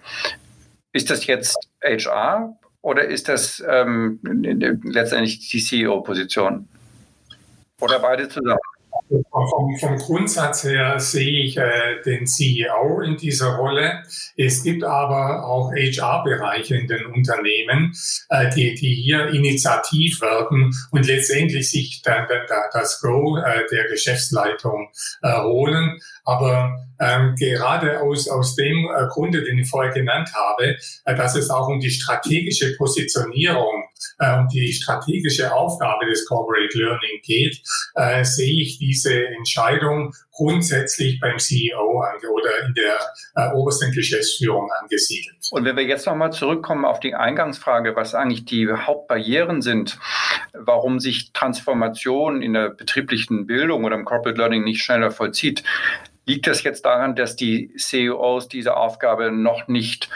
[0.91, 4.19] Ist das jetzt HR oder ist das ähm,
[4.83, 6.67] letztendlich die CEO-Position?
[7.79, 8.59] Oder beide zusammen?
[9.31, 14.03] Vom, vom, Grundsatz her sehe ich äh, den CEO in dieser Rolle.
[14.37, 17.93] Es gibt aber auch HR-Bereiche in den Unternehmen,
[18.29, 23.63] äh, die, die hier initiativ werden und letztendlich sich dann, dann, dann das Go äh,
[23.71, 24.89] der Geschäftsleitung
[25.21, 25.99] äh, holen.
[26.23, 31.35] Aber ähm, gerade aus, aus dem äh, Grunde, den ich vorher genannt habe, äh, dass
[31.35, 33.82] es auch um die strategische Positionierung,
[34.23, 37.61] äh, um die strategische Aufgabe des Corporate Learning geht,
[37.95, 42.99] äh, sehe ich diese Entscheidung grundsätzlich beim CEO oder in der
[43.35, 45.37] äh, obersten Geschäftsführung angesiedelt.
[45.51, 49.99] Und wenn wir jetzt nochmal zurückkommen auf die Eingangsfrage, was eigentlich die Hauptbarrieren sind,
[50.53, 55.63] warum sich Transformation in der betrieblichen Bildung oder im Corporate Learning nicht schneller vollzieht,
[56.25, 60.09] Liegt das jetzt daran, dass die CEOs diese Aufgabe noch nicht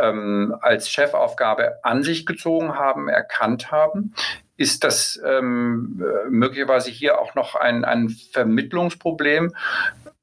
[0.00, 4.14] ähm, als Chefaufgabe an sich gezogen haben, erkannt haben?
[4.56, 9.54] Ist das ähm, möglicherweise hier auch noch ein, ein Vermittlungsproblem?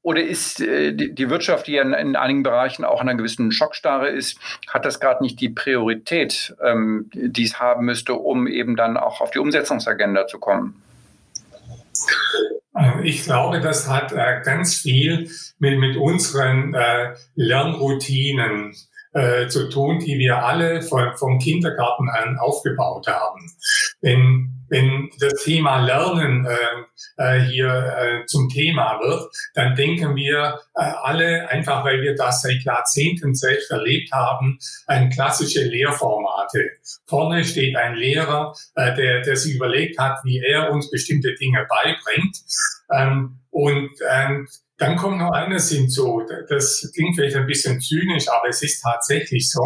[0.02, 3.18] Oder ist äh, die, die, Wirtschaft, die ja in, in, einigen Bereichen auch in einer
[3.18, 8.46] gewissen Schockstarre ist, hat das gerade nicht die Priorität, ähm, die es haben müsste, um
[8.46, 10.80] eben dann auch auf die Umsetzungsagenda zu kommen?
[12.76, 18.76] Äh, ich glaube, das hat äh, ganz viel mit, mit unseren äh, Lernroutinen
[19.16, 23.50] äh, zu tun, die wir alle von, vom Kindergarten an aufgebaut haben.
[24.00, 26.56] Wenn wenn das Thema Lernen äh,
[27.18, 32.42] äh, hier äh, zum Thema wird, dann denken wir äh, alle, einfach weil wir das
[32.42, 36.70] seit Jahrzehnten selbst erlebt haben, an klassische Lehrformate.
[37.06, 41.66] Vorne steht ein Lehrer, äh, der, der sich überlegt hat, wie er uns bestimmte Dinge
[41.68, 42.36] beibringt.
[42.92, 46.22] Ähm, und ähm, dann kommt noch eines hinzu.
[46.48, 49.62] Das klingt vielleicht ein bisschen zynisch, aber es ist tatsächlich so.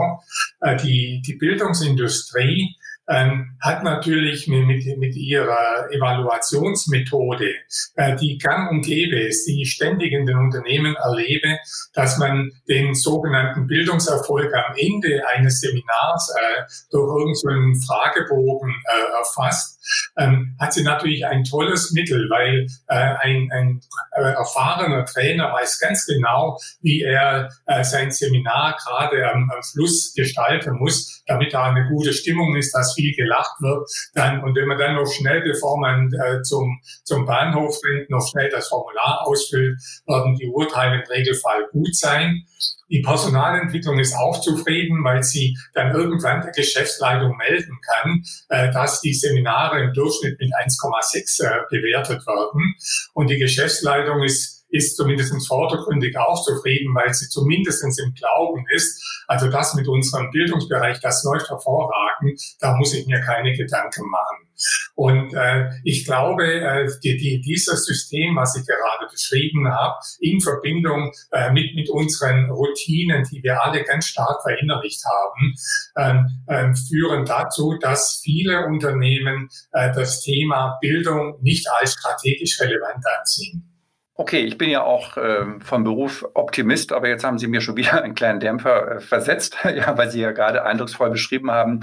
[0.61, 2.77] Äh, die, die Bildungsindustrie
[3.11, 7.51] ähm, hat natürlich mit, mit, ihrer Evaluationsmethode,
[7.97, 11.59] äh, die gang und gäbe ist, die ich ständig in den Unternehmen erlebe,
[11.93, 19.19] dass man den sogenannten Bildungserfolg am Ende eines Seminars äh, durch irgendeinen so Fragebogen äh,
[19.19, 19.81] erfasst,
[20.17, 23.81] ähm, hat sie natürlich ein tolles Mittel, weil äh, ein, ein
[24.13, 30.15] äh, erfahrener Trainer weiß ganz genau, wie er äh, sein Seminar gerade am, am Schluss
[30.15, 33.89] gestalten muss, damit da eine gute Stimmung ist, dass viel gelacht wird.
[34.15, 38.27] Dann, und wenn man dann noch schnell, bevor man äh, zum, zum Bahnhof rennt, noch
[38.27, 42.45] schnell das Formular ausfüllt, werden die Urteile im Regelfall gut sein.
[42.91, 49.01] Die Personalentwicklung ist auch zufrieden, weil sie dann irgendwann der Geschäftsleitung melden kann, äh, dass
[49.01, 52.75] die Seminare im Durchschnitt mit 1,6 äh, bewertet werden.
[53.15, 59.25] Und die Geschäftsleitung ist ist zumindest vordergründig auch zufrieden, weil sie zumindest im Glauben ist,
[59.27, 64.51] also das mit unserem Bildungsbereich, das läuft hervorragend, da muss ich mir keine Gedanken machen.
[64.95, 70.41] Und äh, ich glaube, äh, die, die, dieses System, was ich gerade beschrieben habe, in
[70.41, 75.55] Verbindung äh, mit, mit unseren Routinen, die wir alle ganz stark verinnerlicht haben,
[75.97, 83.05] ähm, äh, führen dazu, dass viele Unternehmen äh, das Thema Bildung nicht als strategisch relevant
[83.19, 83.70] ansehen.
[84.15, 87.77] Okay, ich bin ja auch äh, vom Beruf Optimist, aber jetzt haben Sie mir schon
[87.77, 91.81] wieder einen kleinen Dämpfer äh, versetzt, ja, weil Sie ja gerade eindrucksvoll beschrieben haben,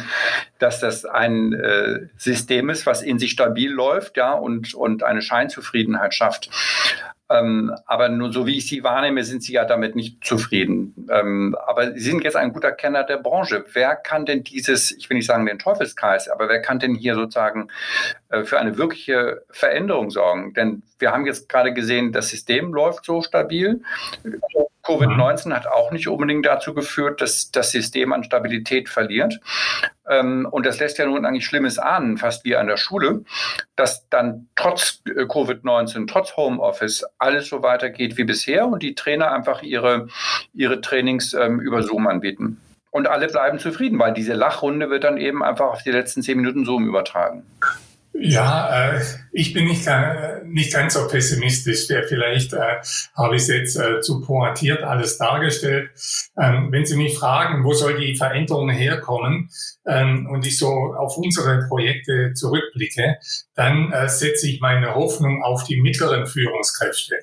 [0.60, 5.22] dass das ein äh, System ist, was in sich stabil läuft, ja, und, und eine
[5.22, 6.50] Scheinzufriedenheit schafft.
[7.30, 11.08] Ähm, aber nur so wie ich Sie wahrnehme, sind Sie ja damit nicht zufrieden.
[11.12, 13.66] Ähm, aber Sie sind jetzt ein guter Kenner der Branche.
[13.74, 17.16] Wer kann denn dieses, ich will nicht sagen den Teufelskreis, aber wer kann denn hier
[17.16, 17.70] sozusagen
[18.30, 20.54] äh, für eine wirkliche Veränderung sorgen?
[20.54, 23.82] Denn wir haben jetzt gerade gesehen, das System läuft so stabil.
[24.88, 29.40] Covid-19 hat auch nicht unbedingt dazu geführt, dass das System an Stabilität verliert.
[30.10, 33.26] Ähm, und das lässt ja nun eigentlich Schlimmes ahnen, fast wie an der Schule,
[33.76, 39.34] dass dann trotz äh, Covid-19, trotz Homeoffice alles so weitergeht wie bisher und die Trainer
[39.34, 40.08] einfach ihre,
[40.54, 42.62] ihre Trainings ähm, über Zoom anbieten.
[42.90, 46.38] Und alle bleiben zufrieden, weil diese Lachrunde wird dann eben einfach auf die letzten zehn
[46.38, 47.44] Minuten Zoom übertragen.
[48.20, 49.02] Ja, äh,
[49.32, 51.88] ich bin nicht, äh, nicht ganz so pessimistisch.
[52.08, 52.78] Vielleicht äh,
[53.16, 55.92] habe ich es jetzt äh, zu pointiert alles dargestellt.
[56.42, 59.50] Ähm, wenn Sie mich fragen, wo soll die Veränderung herkommen
[59.86, 63.18] ähm, und ich so auf unsere Projekte zurückblicke,
[63.54, 67.18] dann äh, setze ich meine Hoffnung auf die mittleren Führungskräfte.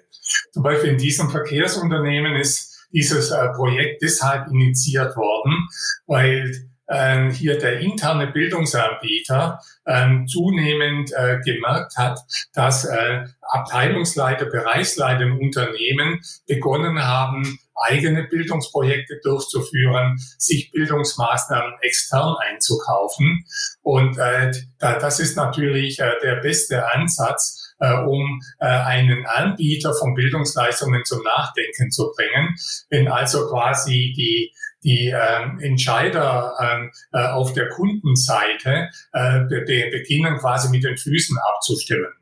[0.53, 5.69] Zum Beispiel in diesem Verkehrsunternehmen ist dieses äh, Projekt deshalb initiiert worden,
[6.07, 12.20] weil ähm, hier der interne Bildungsanbieter ähm, zunehmend äh, gemerkt hat,
[12.53, 23.44] dass äh, Abteilungsleiter, Bereichsleiter im Unternehmen begonnen haben, eigene Bildungsprojekte durchzuführen, sich Bildungsmaßnahmen extern einzukaufen.
[23.83, 30.14] Und äh, das ist natürlich äh, der beste Ansatz, äh, um äh, einen Anbieter von
[30.14, 32.55] Bildungsleistungen zum Nachdenken zu bringen.
[32.88, 34.53] Wenn also quasi die
[34.85, 41.37] die ähm, Entscheider ähm, äh, auf der Kundenseite äh, be beginnen quasi mit den Füßen
[41.38, 42.12] abzustimmen.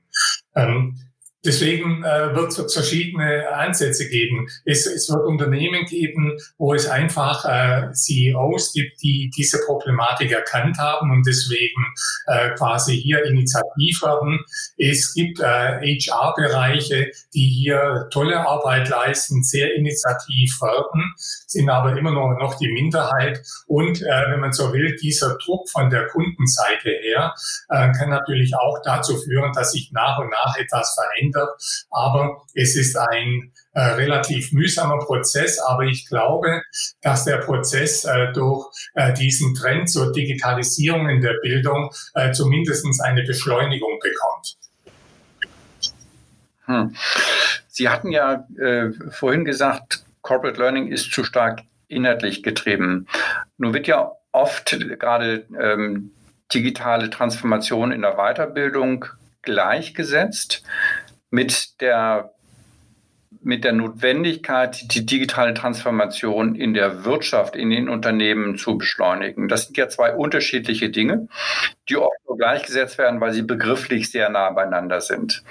[0.55, 0.99] Ähm,
[1.45, 4.47] Deswegen äh, wird es verschiedene Ansätze geben.
[4.65, 10.79] Es, es wird Unternehmen geben, wo es einfach äh, CEOs gibt, die diese Problematik erkannt
[10.79, 11.85] haben und deswegen
[12.27, 14.39] äh, quasi hier initiativ werden.
[14.77, 21.13] Es gibt äh, HR-Bereiche, die hier tolle Arbeit leisten, sehr initiativ werden,
[21.53, 23.43] sind aber immer noch, noch die Minderheit.
[23.67, 27.35] Und äh, wenn man so will, dieser Druck von der Kundenseite her
[27.69, 31.51] äh, kann natürlich auch dazu führen, dass sich nach und nach etwas verändert.
[31.91, 36.63] Aber es ist ein äh, relativ mühsamer Prozess, aber ich glaube,
[37.01, 42.85] dass der Prozess äh, durch äh, diesen Trend zur Digitalisierung in der Bildung äh, zumindest
[43.03, 44.57] eine Beschleunigung bekommt.
[46.67, 46.95] Hm.
[47.69, 53.07] Sie hatten ja äh, vorhin gesagt, Corporate Learning ist zu stark inhaltlich getrieben.
[53.59, 56.13] Nun wird ja oft gerade ähm,
[56.53, 59.05] digitale Transformation in der Weiterbildung
[59.43, 60.63] gleichgesetzt
[61.31, 62.33] mit der
[63.45, 69.49] mit der Notwendigkeit, die digitale Transformation in der Wirtschaft, in den Unternehmen zu beschleunigen.
[69.49, 71.27] Das sind ja zwei unterschiedliche Dinge,
[71.89, 75.43] die oft nur gleichgesetzt werden, weil sie begrifflich sehr nah beieinander sind.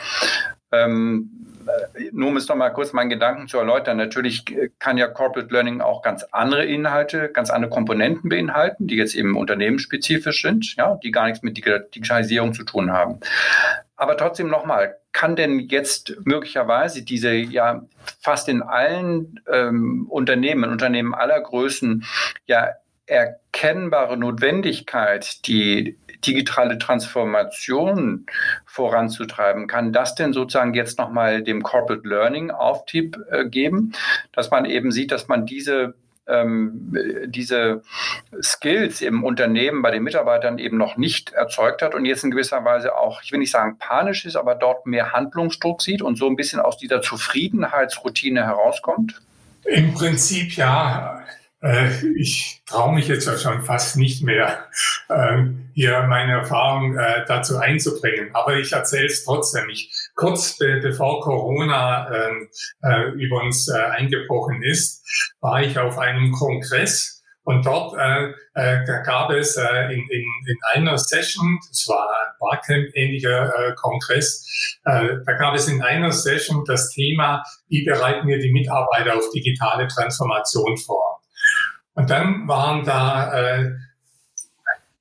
[0.71, 1.50] Ähm,
[2.11, 4.45] nur um es nochmal kurz meinen Gedanken zu erläutern, natürlich
[4.79, 9.35] kann ja Corporate Learning auch ganz andere Inhalte, ganz andere Komponenten beinhalten, die jetzt eben
[9.35, 13.19] unternehmensspezifisch sind, ja, die gar nichts mit Digitalisierung zu tun haben.
[13.95, 17.83] Aber trotzdem nochmal, kann denn jetzt möglicherweise diese ja
[18.19, 22.05] fast in allen ähm, Unternehmen, Unternehmen aller Größen,
[22.47, 22.69] ja
[23.11, 28.25] erkennbare Notwendigkeit, die digitale Transformation
[28.65, 33.93] voranzutreiben, kann das denn sozusagen jetzt nochmal dem Corporate Learning Auftrieb äh, geben,
[34.31, 35.95] dass man eben sieht, dass man diese
[36.27, 37.81] ähm, diese
[38.41, 42.63] Skills im Unternehmen bei den Mitarbeitern eben noch nicht erzeugt hat und jetzt in gewisser
[42.63, 46.27] Weise auch, ich will nicht sagen panisch ist, aber dort mehr Handlungsdruck sieht und so
[46.27, 49.21] ein bisschen aus dieser Zufriedenheitsroutine herauskommt?
[49.65, 51.21] Im Prinzip ja.
[51.61, 54.65] Äh, ich traue mich jetzt schon fast nicht mehr,
[55.09, 55.43] äh,
[55.73, 58.29] hier meine Erfahrung äh, dazu einzubringen.
[58.33, 59.69] Aber ich erzähle es trotzdem.
[59.69, 62.49] Ich, kurz be bevor Corona ähm,
[62.83, 65.05] äh, über uns eingebrochen ist,
[65.39, 70.57] war ich auf einem Kongress und dort äh, äh, gab es äh, in, in, in
[70.73, 76.63] einer Session, das war ein Barcamp-ähnlicher äh, Kongress, äh, da gab es in einer Session
[76.65, 81.10] das Thema, wie bereiten wir die Mitarbeiter auf digitale Transformation vor.
[81.93, 83.71] Und dann waren da äh,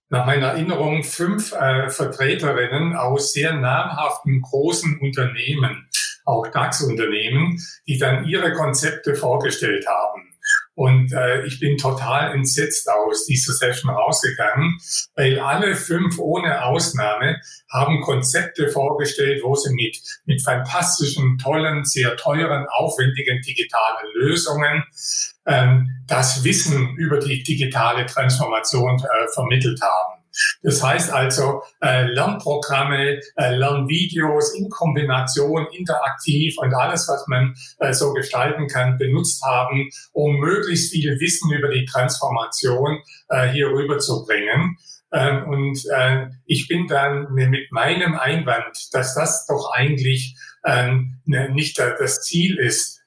[0.09, 5.89] nach meiner Erinnerung fünf äh, Vertreterinnen aus sehr namhaften großen Unternehmen,
[6.25, 10.27] auch DAX-Unternehmen, die dann ihre Konzepte vorgestellt haben.
[10.75, 14.79] Und äh, ich bin total entsetzt aus dieser Session rausgegangen,
[15.15, 22.17] weil alle fünf ohne Ausnahme haben Konzepte vorgestellt, wo sie mit, mit fantastischen, tollen, sehr
[22.17, 24.85] teuren, aufwendigen digitalen Lösungen
[26.07, 30.21] das Wissen über die digitale Transformation äh, vermittelt haben.
[30.63, 37.93] Das heißt also äh, Lernprogramme, äh, Lernvideos in Kombination, interaktiv und alles, was man äh,
[37.93, 44.77] so gestalten kann, benutzt haben, um möglichst viel Wissen über die Transformation äh, hier rüberzubringen.
[45.13, 51.49] Ähm, und äh, ich bin dann mit meinem Einwand, dass das doch eigentlich ähm, ne,
[51.51, 53.00] nicht das Ziel ist,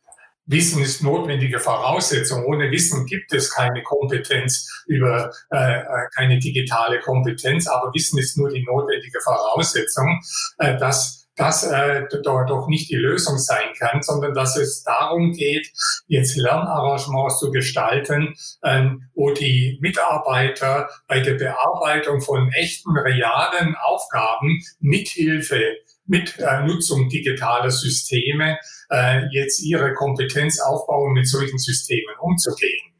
[0.46, 2.46] Wissen ist notwendige Voraussetzung.
[2.46, 8.38] Ohne Wissen gibt es keine Kompetenz über äh, äh, keine digitale Kompetenz, aber Wissen ist
[8.38, 10.20] nur die notwendige Voraussetzung,
[10.58, 15.72] äh, dass das äh, doch nicht die Lösung sein kann, sondern dass es darum geht,
[16.08, 24.62] jetzt Lernarrangements zu gestalten, ähm, wo die Mitarbeiter bei der Bearbeitung von echten, realen Aufgaben
[24.80, 28.58] mithilfe mit äh, Nutzung digitaler Systeme
[28.90, 32.93] äh, jetzt ihre Kompetenz aufbauen, mit solchen Systemen umzugehen.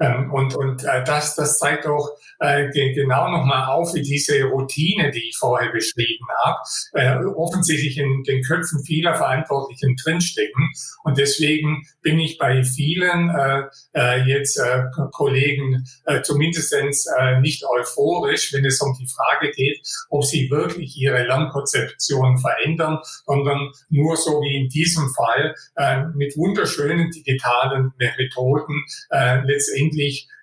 [0.00, 2.08] Ähm, und und äh, das, das zeigt auch
[2.40, 6.58] äh, genau nochmal auf, wie diese Routine, die ich vorher beschrieben habe,
[6.92, 10.70] äh, offensichtlich in den Köpfen vieler Verantwortlichen drinstecken.
[11.04, 13.62] Und deswegen bin ich bei vielen äh,
[13.94, 19.80] äh, jetzt äh, Kollegen äh, zumindestens äh, nicht euphorisch, wenn es um die Frage geht,
[20.10, 26.36] ob sie wirklich ihre Lernkonzeption verändern, sondern nur so wie in diesem Fall äh, mit
[26.36, 29.87] wunderschönen digitalen Methoden äh, letztendlich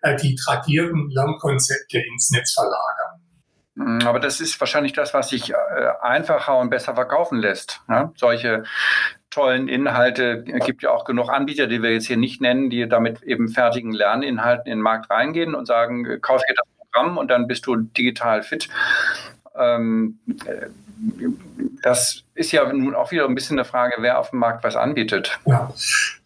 [0.02, 3.22] äh, die tradierten Lernkonzepte ins Netz verlagern.
[3.76, 5.56] Mm, aber das ist wahrscheinlich das, was sich äh,
[6.02, 7.82] einfacher und besser verkaufen lässt.
[7.88, 8.12] Ne?
[8.16, 8.64] Solche
[9.30, 13.22] tollen Inhalte gibt ja auch genug Anbieter, die wir jetzt hier nicht nennen, die damit
[13.24, 17.30] eben fertigen Lerninhalten in den Markt reingehen und sagen, äh, kauf hier das Programm und
[17.30, 18.70] dann bist du digital fit.
[19.58, 20.20] Ähm,
[21.82, 24.76] das ist ja nun auch wieder ein bisschen eine Frage, wer auf dem Markt was
[24.76, 25.40] anbietet.
[25.46, 25.72] Ja.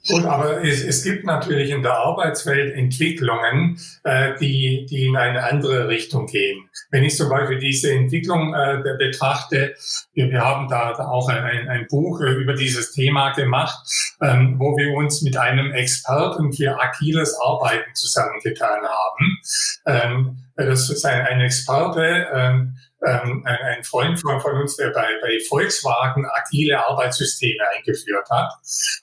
[0.08, 5.44] Gut, aber es, es gibt natürlich in der Arbeitswelt Entwicklungen, äh, die, die in eine
[5.44, 6.70] andere Richtung gehen.
[6.90, 9.76] Wenn ich zum Beispiel diese Entwicklung äh, betrachte,
[10.14, 13.78] wir, wir haben da, auch ein, ein Buch äh, über dieses Thema gemacht,
[14.22, 19.38] ähm, wo wir uns mit einem Experten für agiles Arbeiten zusammengetan haben.
[19.86, 25.08] Ähm, das ist ein, ein Experte, ähm, ähm, ein, Freund von, von uns, der bei,
[25.22, 28.52] bei Volkswagen agile Arbeitssysteme eingeführt hat.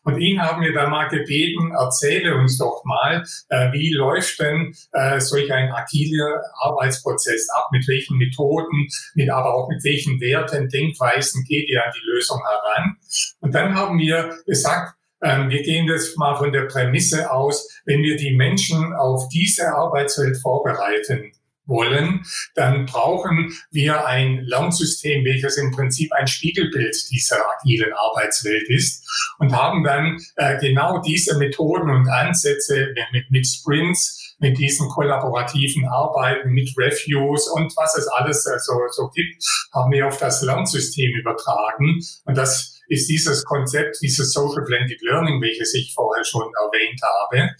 [0.04, 4.74] Und ihn haben wir dann mal gebeten, erzähle uns doch mal, äh, wie läuft denn
[4.92, 10.68] äh, solch ein agiler Arbeitsprozess ab, mit welchen Methoden, mit aber auch mit welchen Werten,
[10.68, 12.96] Denkweisen geht ihr an die Lösung heran.
[13.40, 18.02] Und dann haben wir gesagt, ähm, wir gehen das mal von der Prämisse aus, wenn
[18.02, 21.32] wir die Menschen auf diese Arbeitswelt vorbereiten,
[21.66, 22.24] wollen,
[22.54, 29.04] dann brauchen wir ein Lernsystem, welches im Prinzip ein Spiegelbild dieser agilen Arbeitswelt ist
[29.38, 35.86] und haben dann äh, genau diese Methoden und Ansätze mit, mit Sprints, mit diesen kollaborativen
[35.86, 40.42] Arbeiten, mit Reviews und was es alles äh, so, so gibt, haben wir auf das
[40.42, 42.00] Lernsystem übertragen.
[42.24, 47.50] Und das ist dieses Konzept, dieses Social Blended Learning, welches ich vorher schon erwähnt habe,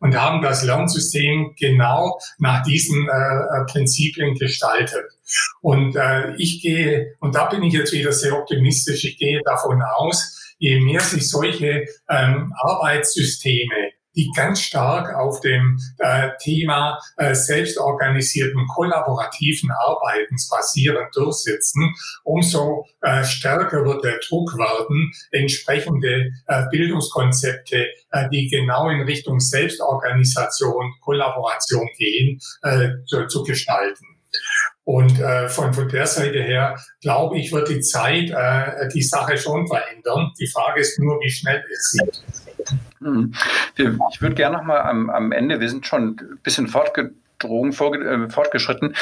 [0.00, 5.06] und haben das Lernsystem genau nach diesen äh, äh, Prinzipien gestaltet.
[5.60, 9.80] Und äh, ich gehe, und da bin ich jetzt wieder sehr optimistisch, ich gehe davon
[9.82, 17.34] aus, je mehr sich solche ähm, Arbeitssysteme die ganz stark auf dem äh, Thema äh,
[17.34, 21.94] selbstorganisierten kollaborativen Arbeitens basieren durchsetzen,
[22.24, 29.40] umso äh, stärker wird der Druck werden, entsprechende äh, Bildungskonzepte, äh, die genau in Richtung
[29.40, 34.06] Selbstorganisation, Kollaboration gehen, äh, zu, zu gestalten.
[34.84, 39.36] Und äh, von, von der Seite her, glaube ich, wird die Zeit äh, die Sache
[39.36, 40.32] schon verändern.
[40.40, 42.41] Die Frage ist nur, wie schnell es geht.
[43.02, 43.34] Mhm.
[44.12, 47.70] Ich würde gerne noch mal am, am Ende, wir sind schon ein bisschen fortge Drogen
[47.70, 48.94] äh, fortgeschritten,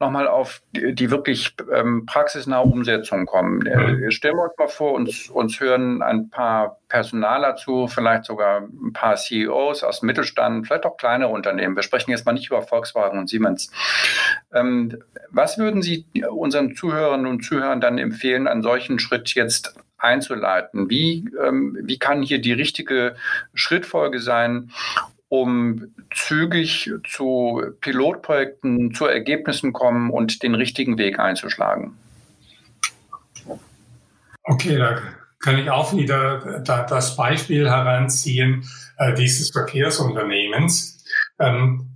[0.00, 3.66] nochmal auf die, wirklich ähm, praxisnahe Umsetzung kommen.
[3.66, 8.62] Äh, stellen wir uns mal vor, uns, uns hören ein paar Personaler zu, vielleicht sogar
[8.62, 11.76] ein paar CEOs aus dem Mittelstand, vielleicht auch kleinere Unternehmen.
[11.76, 13.70] Wir sprechen jetzt mal nicht über Volkswagen und Siemens.
[14.52, 14.98] Ähm,
[15.30, 20.90] was würden Sie unseren Zuhörern und Zuhörern dann empfehlen, einen solchen Schritt jetzt einzuleiten?
[20.90, 23.16] Wie, ähm, wie kann hier die richtige
[23.54, 24.70] Schrittfolge sein,
[25.32, 31.96] um zügig zu Pilotprojekten, zu Ergebnissen kommen und den richtigen Weg einzuschlagen.
[34.42, 35.00] Okay, da
[35.40, 41.02] kann ich auch wieder das Beispiel heranziehen äh, dieses Verkehrsunternehmens.
[41.38, 41.91] Ähm,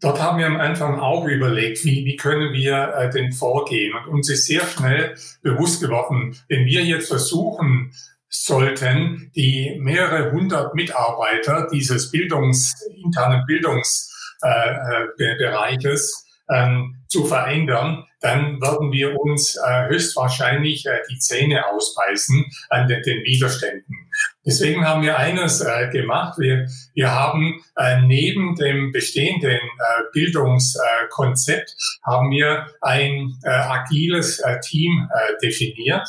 [0.00, 3.94] dort haben wir am Anfang auch überlegt, wie, wie können wir äh, denn vorgehen.
[3.94, 7.92] Und uns ist sehr schnell bewusst geworden, wenn wir jetzt versuchen,
[8.28, 18.92] sollten die mehrere hundert Mitarbeiter dieses Bildungs, internen Bildungsbereiches äh, ähm, zu verändern, dann werden
[18.92, 24.05] wir uns äh, höchstwahrscheinlich äh, die Zähne ausbeißen an den, den Widerständen.
[24.46, 26.38] Deswegen haben wir eines äh, gemacht.
[26.38, 31.74] Wir, wir haben äh, neben dem bestehenden äh, Bildungskonzept
[32.04, 36.08] haben wir ein äh, agiles äh, Team äh, definiert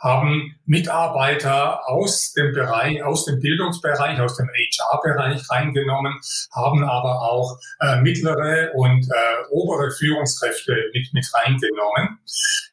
[0.00, 6.18] haben Mitarbeiter aus dem Bereich, aus dem Bildungsbereich, aus dem HR-Bereich reingenommen,
[6.54, 12.18] haben aber auch äh, mittlere und äh, obere Führungskräfte mit, mit reingenommen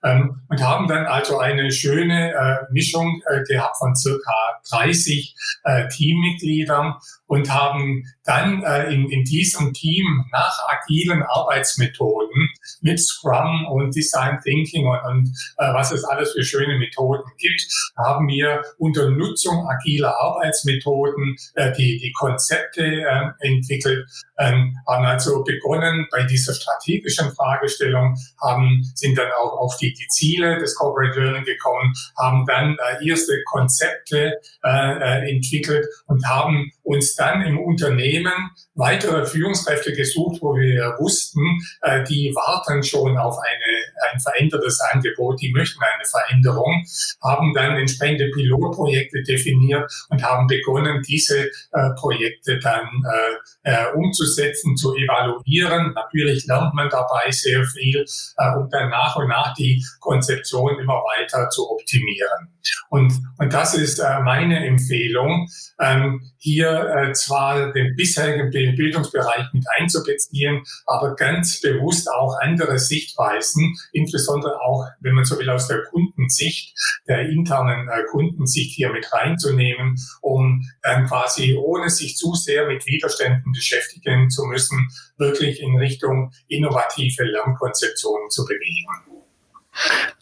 [0.04, 4.34] ähm, und haben dann also eine schöne äh, Mischung äh, gehabt von circa
[4.70, 12.50] 30 äh, Teammitgliedern und haben dann äh, in, in diesem Team nach agilen Arbeitsmethoden
[12.82, 17.62] mit Scrum und Design Thinking und, und äh, was es alles für schöne Methoden gibt,
[17.98, 24.08] haben wir unter Nutzung agiler Arbeitsmethoden äh, die, die Konzepte äh, entwickelt,
[24.40, 30.08] ähm, haben also begonnen bei dieser strategischen Fragestellung, haben, sind dann auch auf die, die
[30.08, 36.72] Ziele des Corporate Learning gekommen, haben dann äh, erste Konzepte äh, äh entwickelt und haben
[36.88, 41.42] uns dann im Unternehmen weitere Führungskräfte gesucht, wo wir wussten,
[41.82, 46.86] äh, die warten schon auf eine, ein verändertes Angebot, die möchten eine Veränderung,
[47.22, 53.36] haben dann entsprechende Pilotprojekte definiert und haben begonnen, diese äh, Projekte dann äh,
[53.68, 55.92] äh umzusetzen, zu evaluieren.
[55.94, 58.06] Natürlich lernt man dabei sehr viel,
[58.38, 62.54] äh, um dann nach und nach die Konzeption immer weiter zu optimieren.
[62.90, 65.50] Und, und das ist äh, meine Empfehlung,
[65.80, 73.76] ähm, hier äh, zwar den bisherigen Bildungsbereich mit einzubeziehen, aber ganz bewusst auch andere Sichtweisen,
[73.92, 76.74] insbesondere auch, wenn man so will, aus der Kundensicht,
[77.08, 82.86] der internen äh, Kundensicht hier mit reinzunehmen, um dann quasi ohne sich zu sehr mit
[82.86, 88.86] Widerständen beschäftigen zu müssen, wirklich in Richtung innovative Lernkonzeptionen zu bewegen.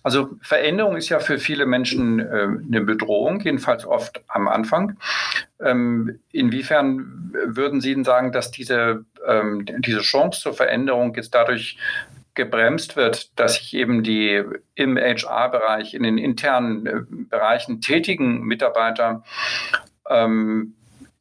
[0.04, 4.98] Also Veränderung ist ja für viele Menschen äh, eine Bedrohung, jedenfalls oft am Anfang.
[5.60, 11.78] Ähm, inwiefern würden Sie denn sagen, dass diese, ähm, diese Chance zur Veränderung jetzt dadurch
[12.36, 14.44] gebremst wird, dass sich eben die
[14.76, 19.24] im HR-Bereich, in den internen äh, Bereichen tätigen Mitarbeiter
[20.10, 20.75] ähm,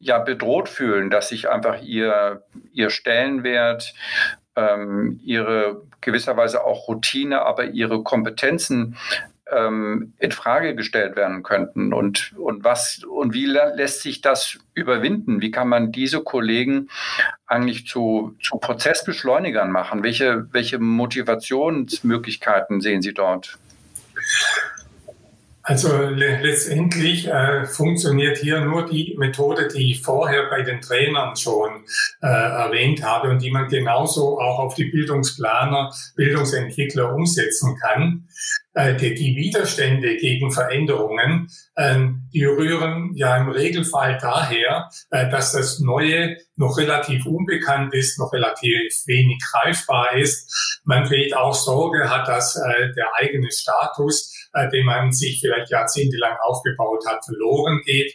[0.05, 2.43] ja bedroht fühlen, dass sich einfach ihr,
[2.73, 3.95] ihr Stellenwert,
[4.55, 8.99] ähm, ihre gewisserweise auch Routine, aber ihre Kompetenzen
[9.51, 15.41] ähm, in Frage gestellt werden könnten und, und was und wie lässt sich das überwinden?
[15.41, 16.91] Wie kann man diese Kollegen
[17.47, 20.03] eigentlich zu, zu Prozessbeschleunigern machen?
[20.03, 23.59] Welche, welche Motivationsmöglichkeiten sehen Sie dort?
[25.67, 31.37] Also le letztendlich äh, funktioniert hier nur die Methode, die ich vorher bei den Trainern
[31.37, 31.87] schon
[32.21, 38.29] äh, erwähnt habe und die man genauso auch auf die Bildungsplaner, Bildungsentwickler umsetzen kann.
[38.74, 41.99] Äh, die, die Widerstände gegen Veränderungen, äh,
[42.32, 48.32] die rühren ja im Regelfall daher, äh, dass das Neue noch relativ unbekannt ist, noch
[48.32, 50.80] relativ wenig greifbar ist.
[50.85, 54.32] Man vielleicht auch Sorge hat, dass äh, der eigene Status
[54.72, 58.14] den man sich vielleicht jahrzehntelang aufgebaut hat, verloren geht.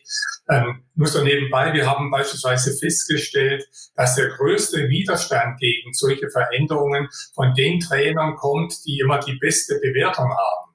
[0.50, 7.08] Ähm, nur so nebenbei, wir haben beispielsweise festgestellt, dass der größte Widerstand gegen solche Veränderungen
[7.36, 10.74] von den Trainern kommt, die immer die beste Bewertung haben.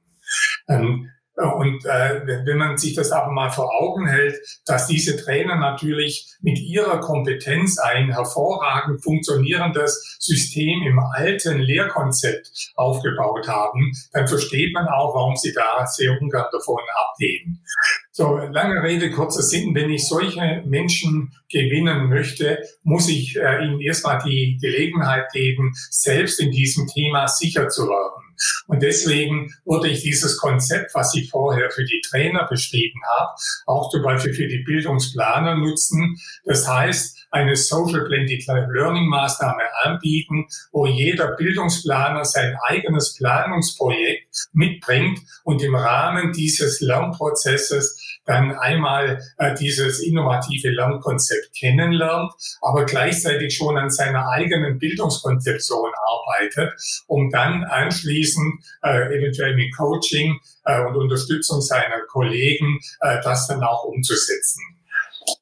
[0.68, 5.56] Ähm, Und äh, wenn man sich das aber mal vor Augen hält, dass diese Trainer
[5.56, 14.72] natürlich mit ihrer Kompetenz ein hervorragend funktionierendes System im alten Lehrkonzept aufgebaut haben, dann versteht
[14.74, 17.64] man auch, warum sie da sehr ungern davon abgehen.
[18.12, 19.74] So, lange Rede, kurzer Sinn.
[19.74, 26.38] Wenn ich solche Menschen gewinnen möchte, muss ich äh, ihnen erstmal die Gelegenheit geben, selbst
[26.38, 28.23] in diesem Thema sicher zu werden.
[28.66, 33.32] Und deswegen würde ich dieses Konzept, was ich vorher für die Trainer beschrieben habe,
[33.66, 36.16] auch zum Beispiel für die Bildungsplaner nutzen.
[36.44, 45.20] Das heißt, eine Social Blended Learning Maßnahme anbieten, wo jeder Bildungsplaner sein eigenes Planungsprojekt mitbringt
[45.42, 53.76] und im Rahmen dieses Lernprozesses dann einmal äh, dieses innovative Lernkonzept kennenlernt, aber gleichzeitig schon
[53.76, 56.72] an seiner eigenen Bildungskonzeption arbeitet,
[57.06, 63.62] um dann anschließend äh, eventuell mit Coaching äh, und Unterstützung seiner Kollegen äh, das dann
[63.62, 64.62] auch umzusetzen.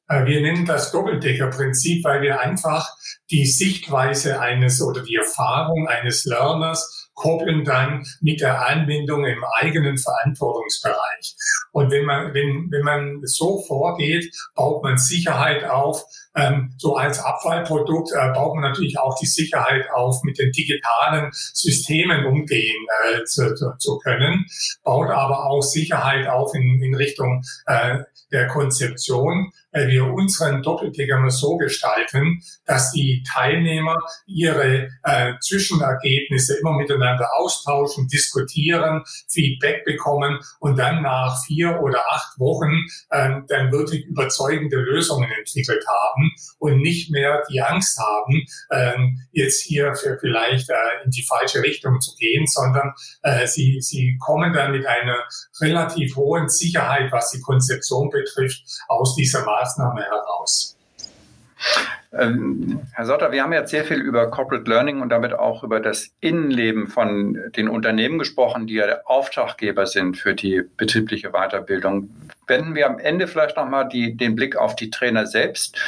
[0.07, 2.89] Äh, wir nennen das Doppeldeckerprinzip, weil wir einfach
[3.31, 9.97] die Sichtweise eines oder die Erfahrung eines Lerners koppeln dann mit der Anwendung im eigenen
[9.97, 11.35] Verantwortungsbereich.
[11.73, 16.05] Und wenn man, wenn, wenn man so vorgeht, baut man Sicherheit auf.
[16.35, 21.29] Ähm, so als Abfallprodukt äh, baut man natürlich auch die Sicherheit auf, mit den digitalen
[21.33, 24.45] Systemen umgehen äh, zu, zu, können,
[24.83, 27.99] baut aber auch Sicherheit auf in, in Richtung äh,
[28.31, 33.95] der Konzeption, weil wir unseren Doppelticker so gestalten, dass die Teilnehmer
[34.25, 42.39] ihre äh, Zwischenergebnisse immer miteinander austauschen, diskutieren, Feedback bekommen und dann nach vier oder acht
[42.39, 42.73] Wochen
[43.09, 48.93] äh, dann wirklich überzeugende Lösungen entwickelt haben und nicht mehr die Angst haben, äh,
[49.31, 52.93] jetzt hier für vielleicht äh, in die falsche Richtung zu gehen, sondern
[53.23, 55.23] äh, sie, sie kommen dann mit einer
[55.59, 60.77] relativ hohen Sicherheit, was die Konzeption betrifft, aus dieser Maßnahme heraus.
[62.11, 65.79] Ähm, Herr Sotter, wir haben jetzt sehr viel über Corporate Learning und damit auch über
[65.79, 72.09] das Innenleben von den Unternehmen gesprochen, die ja der Auftraggeber sind für die betriebliche Weiterbildung.
[72.47, 75.79] Wenden wir am Ende vielleicht nochmal den Blick auf die Trainer selbst.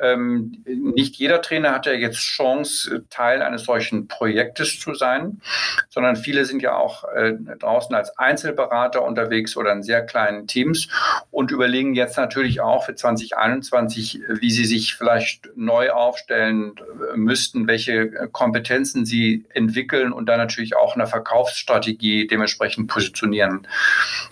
[0.00, 5.40] Ähm, nicht jeder Trainer hat ja jetzt Chance, Teil eines solchen Projektes zu sein,
[5.88, 10.88] sondern viele sind ja auch äh, draußen als Einzelberater unterwegs oder in sehr kleinen Teams
[11.30, 16.74] und überlegen jetzt natürlich auch für 2021, wie sie sich vielleicht neu aufstellen
[17.14, 23.66] müssten, welche Kompetenzen sie entwickeln und dann natürlich auch eine Verkaufsstrategie dementsprechend positionieren.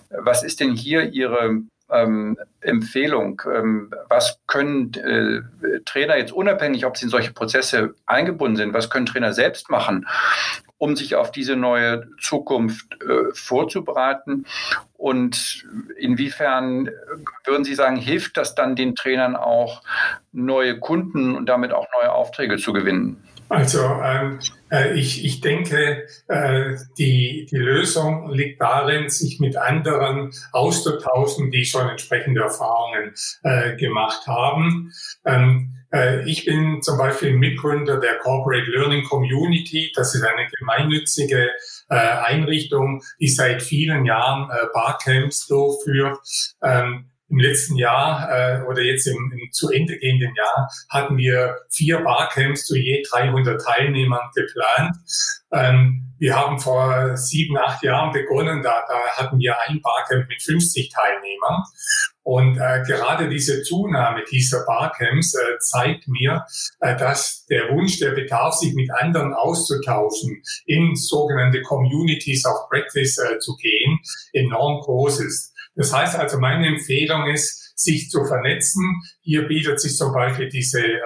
[0.09, 3.41] Was ist denn hier Ihre ähm, Empfehlung.
[3.51, 8.89] Ähm, was können äh, Trainer jetzt unabhängig, ob sie in solche Prozesse eingebunden sind, was
[8.89, 10.07] können Trainer selbst machen,
[10.77, 14.45] um sich auf diese neue Zukunft äh, vorzubereiten?
[14.93, 15.65] Und
[15.97, 16.89] inwiefern
[17.45, 19.83] würden Sie sagen, hilft das dann den Trainern auch,
[20.31, 23.23] neue Kunden und damit auch neue Aufträge zu gewinnen?
[23.49, 24.39] Also ähm,
[24.71, 31.65] äh, ich, ich denke, äh, die, die Lösung liegt darin, sich mit anderen auszutauschen, die
[31.65, 34.91] schon entsprechende Erfahrungen äh, gemacht haben.
[35.25, 39.91] Ähm, äh, ich bin zum Beispiel Mitgründer der Corporate Learning Community.
[39.95, 41.49] Das ist eine gemeinnützige
[41.89, 46.19] äh, Einrichtung, die seit vielen Jahren äh, Barcamps durchführt.
[46.61, 51.57] Ähm, im letzten Jahr äh, oder jetzt im, im zu Ende gehenden Jahr hatten wir
[51.69, 54.95] vier Barcamps zu je 300 Teilnehmern geplant.
[55.51, 60.41] Ähm, wir haben vor sieben, acht Jahren begonnen, da, da hatten wir ein Barcamp mit
[60.41, 61.63] 50 Teilnehmern.
[62.23, 66.45] Und äh, gerade diese Zunahme dieser Barcamps äh, zeigt mir,
[66.79, 73.17] äh, dass der Wunsch, der Bedarf, sich mit anderen auszutauschen, in sogenannte Communities of Practice
[73.19, 73.99] äh, zu gehen,
[74.33, 75.53] enorm groß ist.
[75.77, 79.01] Das heißt also, meine Empfehlung ist, sich zu vernetzen.
[79.21, 80.99] Hier bietet sich zum Beispiel diese äh,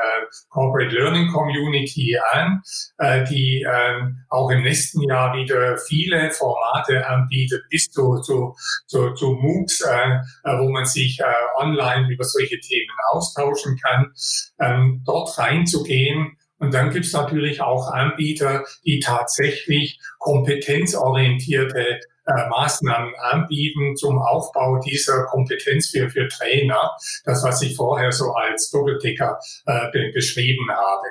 [0.50, 2.62] Corporate Learning Community an,
[2.98, 8.56] äh, die äh, auch im nächsten Jahr wieder viele Formate anbietet, bis zu, zu,
[8.88, 10.12] zu, zu MOOCs, äh,
[10.46, 14.14] äh, wo man sich äh, online über solche Themen austauschen kann.
[14.60, 23.14] Ähm, dort reinzugehen, und dann gibt es natürlich auch Anbieter, die tatsächlich kompetenzorientierte äh, Maßnahmen
[23.16, 26.92] anbieten zum Aufbau dieser Kompetenz für, für Trainer.
[27.26, 31.08] Das, was ich vorher so als Doppelticker äh, beschrieben habe.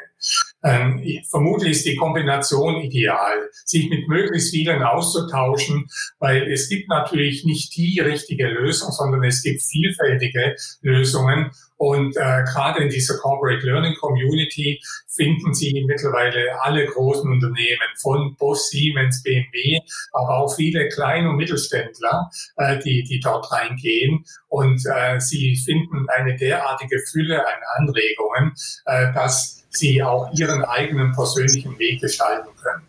[0.62, 5.88] Ähm, vermutlich ist die Kombination ideal, sich mit möglichst vielen auszutauschen,
[6.18, 11.50] weil es gibt natürlich nicht die richtige Lösung, sondern es gibt vielfältige Lösungen.
[11.80, 18.36] Und äh, gerade in dieser Corporate Learning Community finden Sie mittlerweile alle großen Unternehmen von
[18.36, 19.80] Bosch, Siemens, BMW,
[20.12, 24.26] aber auch viele Klein- und Mittelständler, äh, die, die dort reingehen.
[24.48, 28.52] Und äh, Sie finden eine derartige Fülle an Anregungen,
[28.84, 32.82] äh, dass sie auch ihren eigenen persönlichen Weg gestalten können.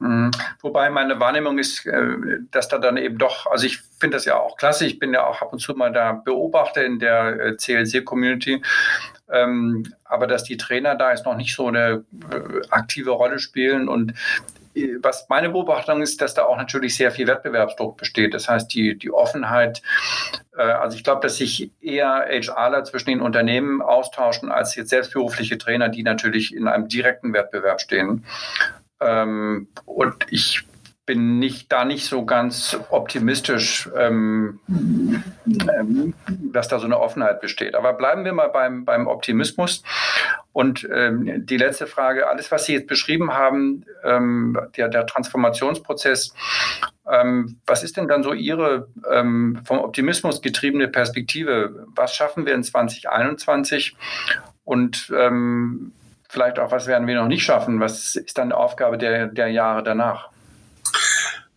[0.00, 0.30] Mhm.
[0.62, 2.02] Wobei meine Wahrnehmung ist, äh,
[2.50, 5.26] dass da dann eben doch, also ich finde das ja auch klasse, ich bin ja
[5.26, 8.62] auch ab und zu mal da Beobachter in der äh, CLC-Community,
[9.30, 13.88] ähm, aber dass die Trainer da jetzt noch nicht so eine äh, aktive Rolle spielen
[13.88, 14.14] und
[15.00, 18.34] was meine Beobachtung ist, dass da auch natürlich sehr viel Wettbewerbsdruck besteht.
[18.34, 19.82] Das heißt, die, die Offenheit,
[20.56, 25.58] äh, also ich glaube, dass sich eher HRler zwischen den Unternehmen austauschen als jetzt selbstberufliche
[25.58, 28.24] Trainer, die natürlich in einem direkten Wettbewerb stehen.
[29.00, 30.64] Ähm, und ich
[31.10, 36.14] bin nicht da nicht so ganz optimistisch, ähm, ähm,
[36.52, 37.74] dass da so eine Offenheit besteht.
[37.74, 39.82] Aber bleiben wir mal beim, beim Optimismus.
[40.52, 46.32] Und ähm, die letzte Frage, alles, was Sie jetzt beschrieben haben, ähm, der, der Transformationsprozess,
[47.10, 51.88] ähm, was ist denn dann so Ihre ähm, vom Optimismus getriebene Perspektive?
[51.96, 53.96] Was schaffen wir in 2021?
[54.62, 55.12] Und
[56.28, 57.80] vielleicht auch, was werden wir noch nicht schaffen?
[57.80, 60.30] Was ist dann die Aufgabe der, der Jahre danach?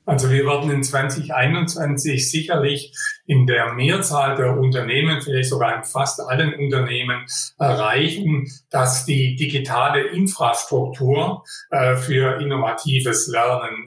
[0.06, 2.94] Also wir werden in 2021 sicherlich
[3.26, 7.26] in der Mehrzahl der Unternehmen, vielleicht sogar in fast allen Unternehmen
[7.58, 13.86] erreichen, dass die digitale Infrastruktur äh, für innovatives Lernen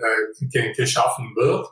[0.52, 1.68] äh, geschaffen wird.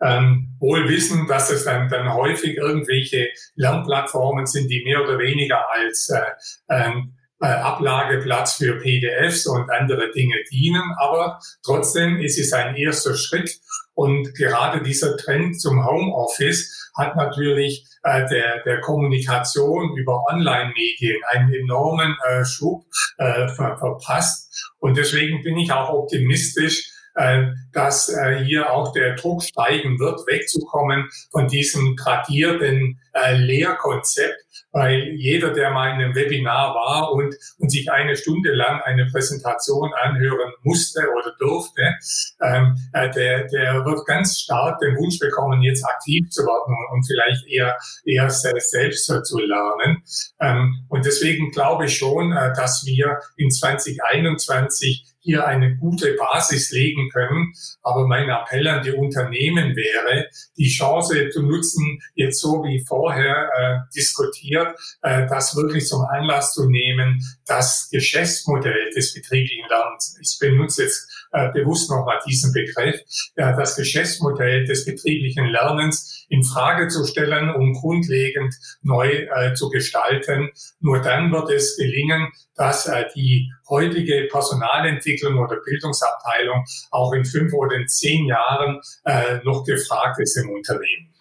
[0.00, 5.70] Ähm, wohl wissen, dass es dann, dann häufig irgendwelche Lernplattformen sind, die mehr oder weniger
[5.70, 6.22] als äh,
[6.68, 10.82] ähm, äh, Ablageplatz für PDFs und andere Dinge dienen.
[10.98, 13.58] Aber trotzdem ist es ein erster Schritt.
[13.94, 21.52] Und gerade dieser Trend zum Homeoffice hat natürlich äh, der, der Kommunikation über Online-Medien einen
[21.52, 22.84] enormen äh, Schub
[23.18, 24.72] äh, ver verpasst.
[24.78, 30.20] Und deswegen bin ich auch optimistisch, äh, dass äh, hier auch der Druck steigen wird,
[30.26, 34.43] wegzukommen von diesem tradierten äh, Lehrkonzept,
[34.74, 39.06] weil jeder, der mal in einem Webinar war und, und sich eine Stunde lang eine
[39.06, 41.94] Präsentation anhören musste oder durfte,
[42.42, 47.06] ähm, äh, der, der wird ganz stark den Wunsch bekommen, jetzt aktiv zu werden und
[47.06, 50.02] vielleicht eher, eher selbst zu lernen.
[50.40, 56.70] Ähm, und deswegen glaube ich schon, äh, dass wir in 2021 hier eine gute Basis
[56.70, 57.52] legen können.
[57.82, 63.48] Aber mein Appell an die Unternehmen wäre, die Chance zu nutzen, jetzt so wie vorher
[63.58, 70.38] äh, diskutiert, äh, das wirklich zum Anlass zu nehmen, das Geschäftsmodell des betrieblichen Lernens, ich
[70.38, 73.00] benutze jetzt äh, bewusst nochmal diesen Begriff,
[73.36, 79.70] äh, das Geschäftsmodell des betrieblichen Lernens in Frage zu stellen und grundlegend neu äh, zu
[79.70, 80.50] gestalten.
[80.80, 87.52] Nur dann wird es gelingen, dass äh, die heutige Personalentwicklung oder Bildungsabteilung auch in fünf
[87.52, 91.14] oder in zehn Jahren äh, noch gefragt ist im Unternehmen.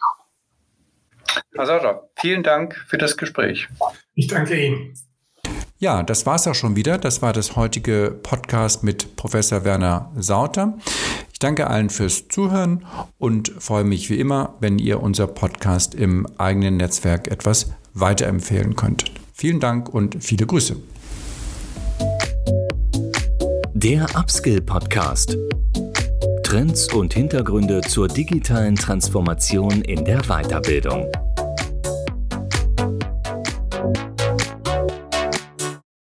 [1.55, 3.67] Herr Sauter, vielen Dank für das Gespräch.
[4.15, 4.93] Ich danke Ihnen.
[5.77, 6.97] Ja, das war es auch schon wieder.
[6.97, 10.77] Das war das heutige Podcast mit Professor Werner Sauter.
[11.33, 12.85] Ich danke allen fürs Zuhören
[13.17, 19.11] und freue mich wie immer, wenn ihr unser Podcast im eigenen Netzwerk etwas weiterempfehlen könntet.
[19.33, 20.77] Vielen Dank und viele Grüße.
[23.83, 25.35] Der Upskill Podcast.
[26.43, 31.11] Trends und Hintergründe zur digitalen Transformation in der Weiterbildung.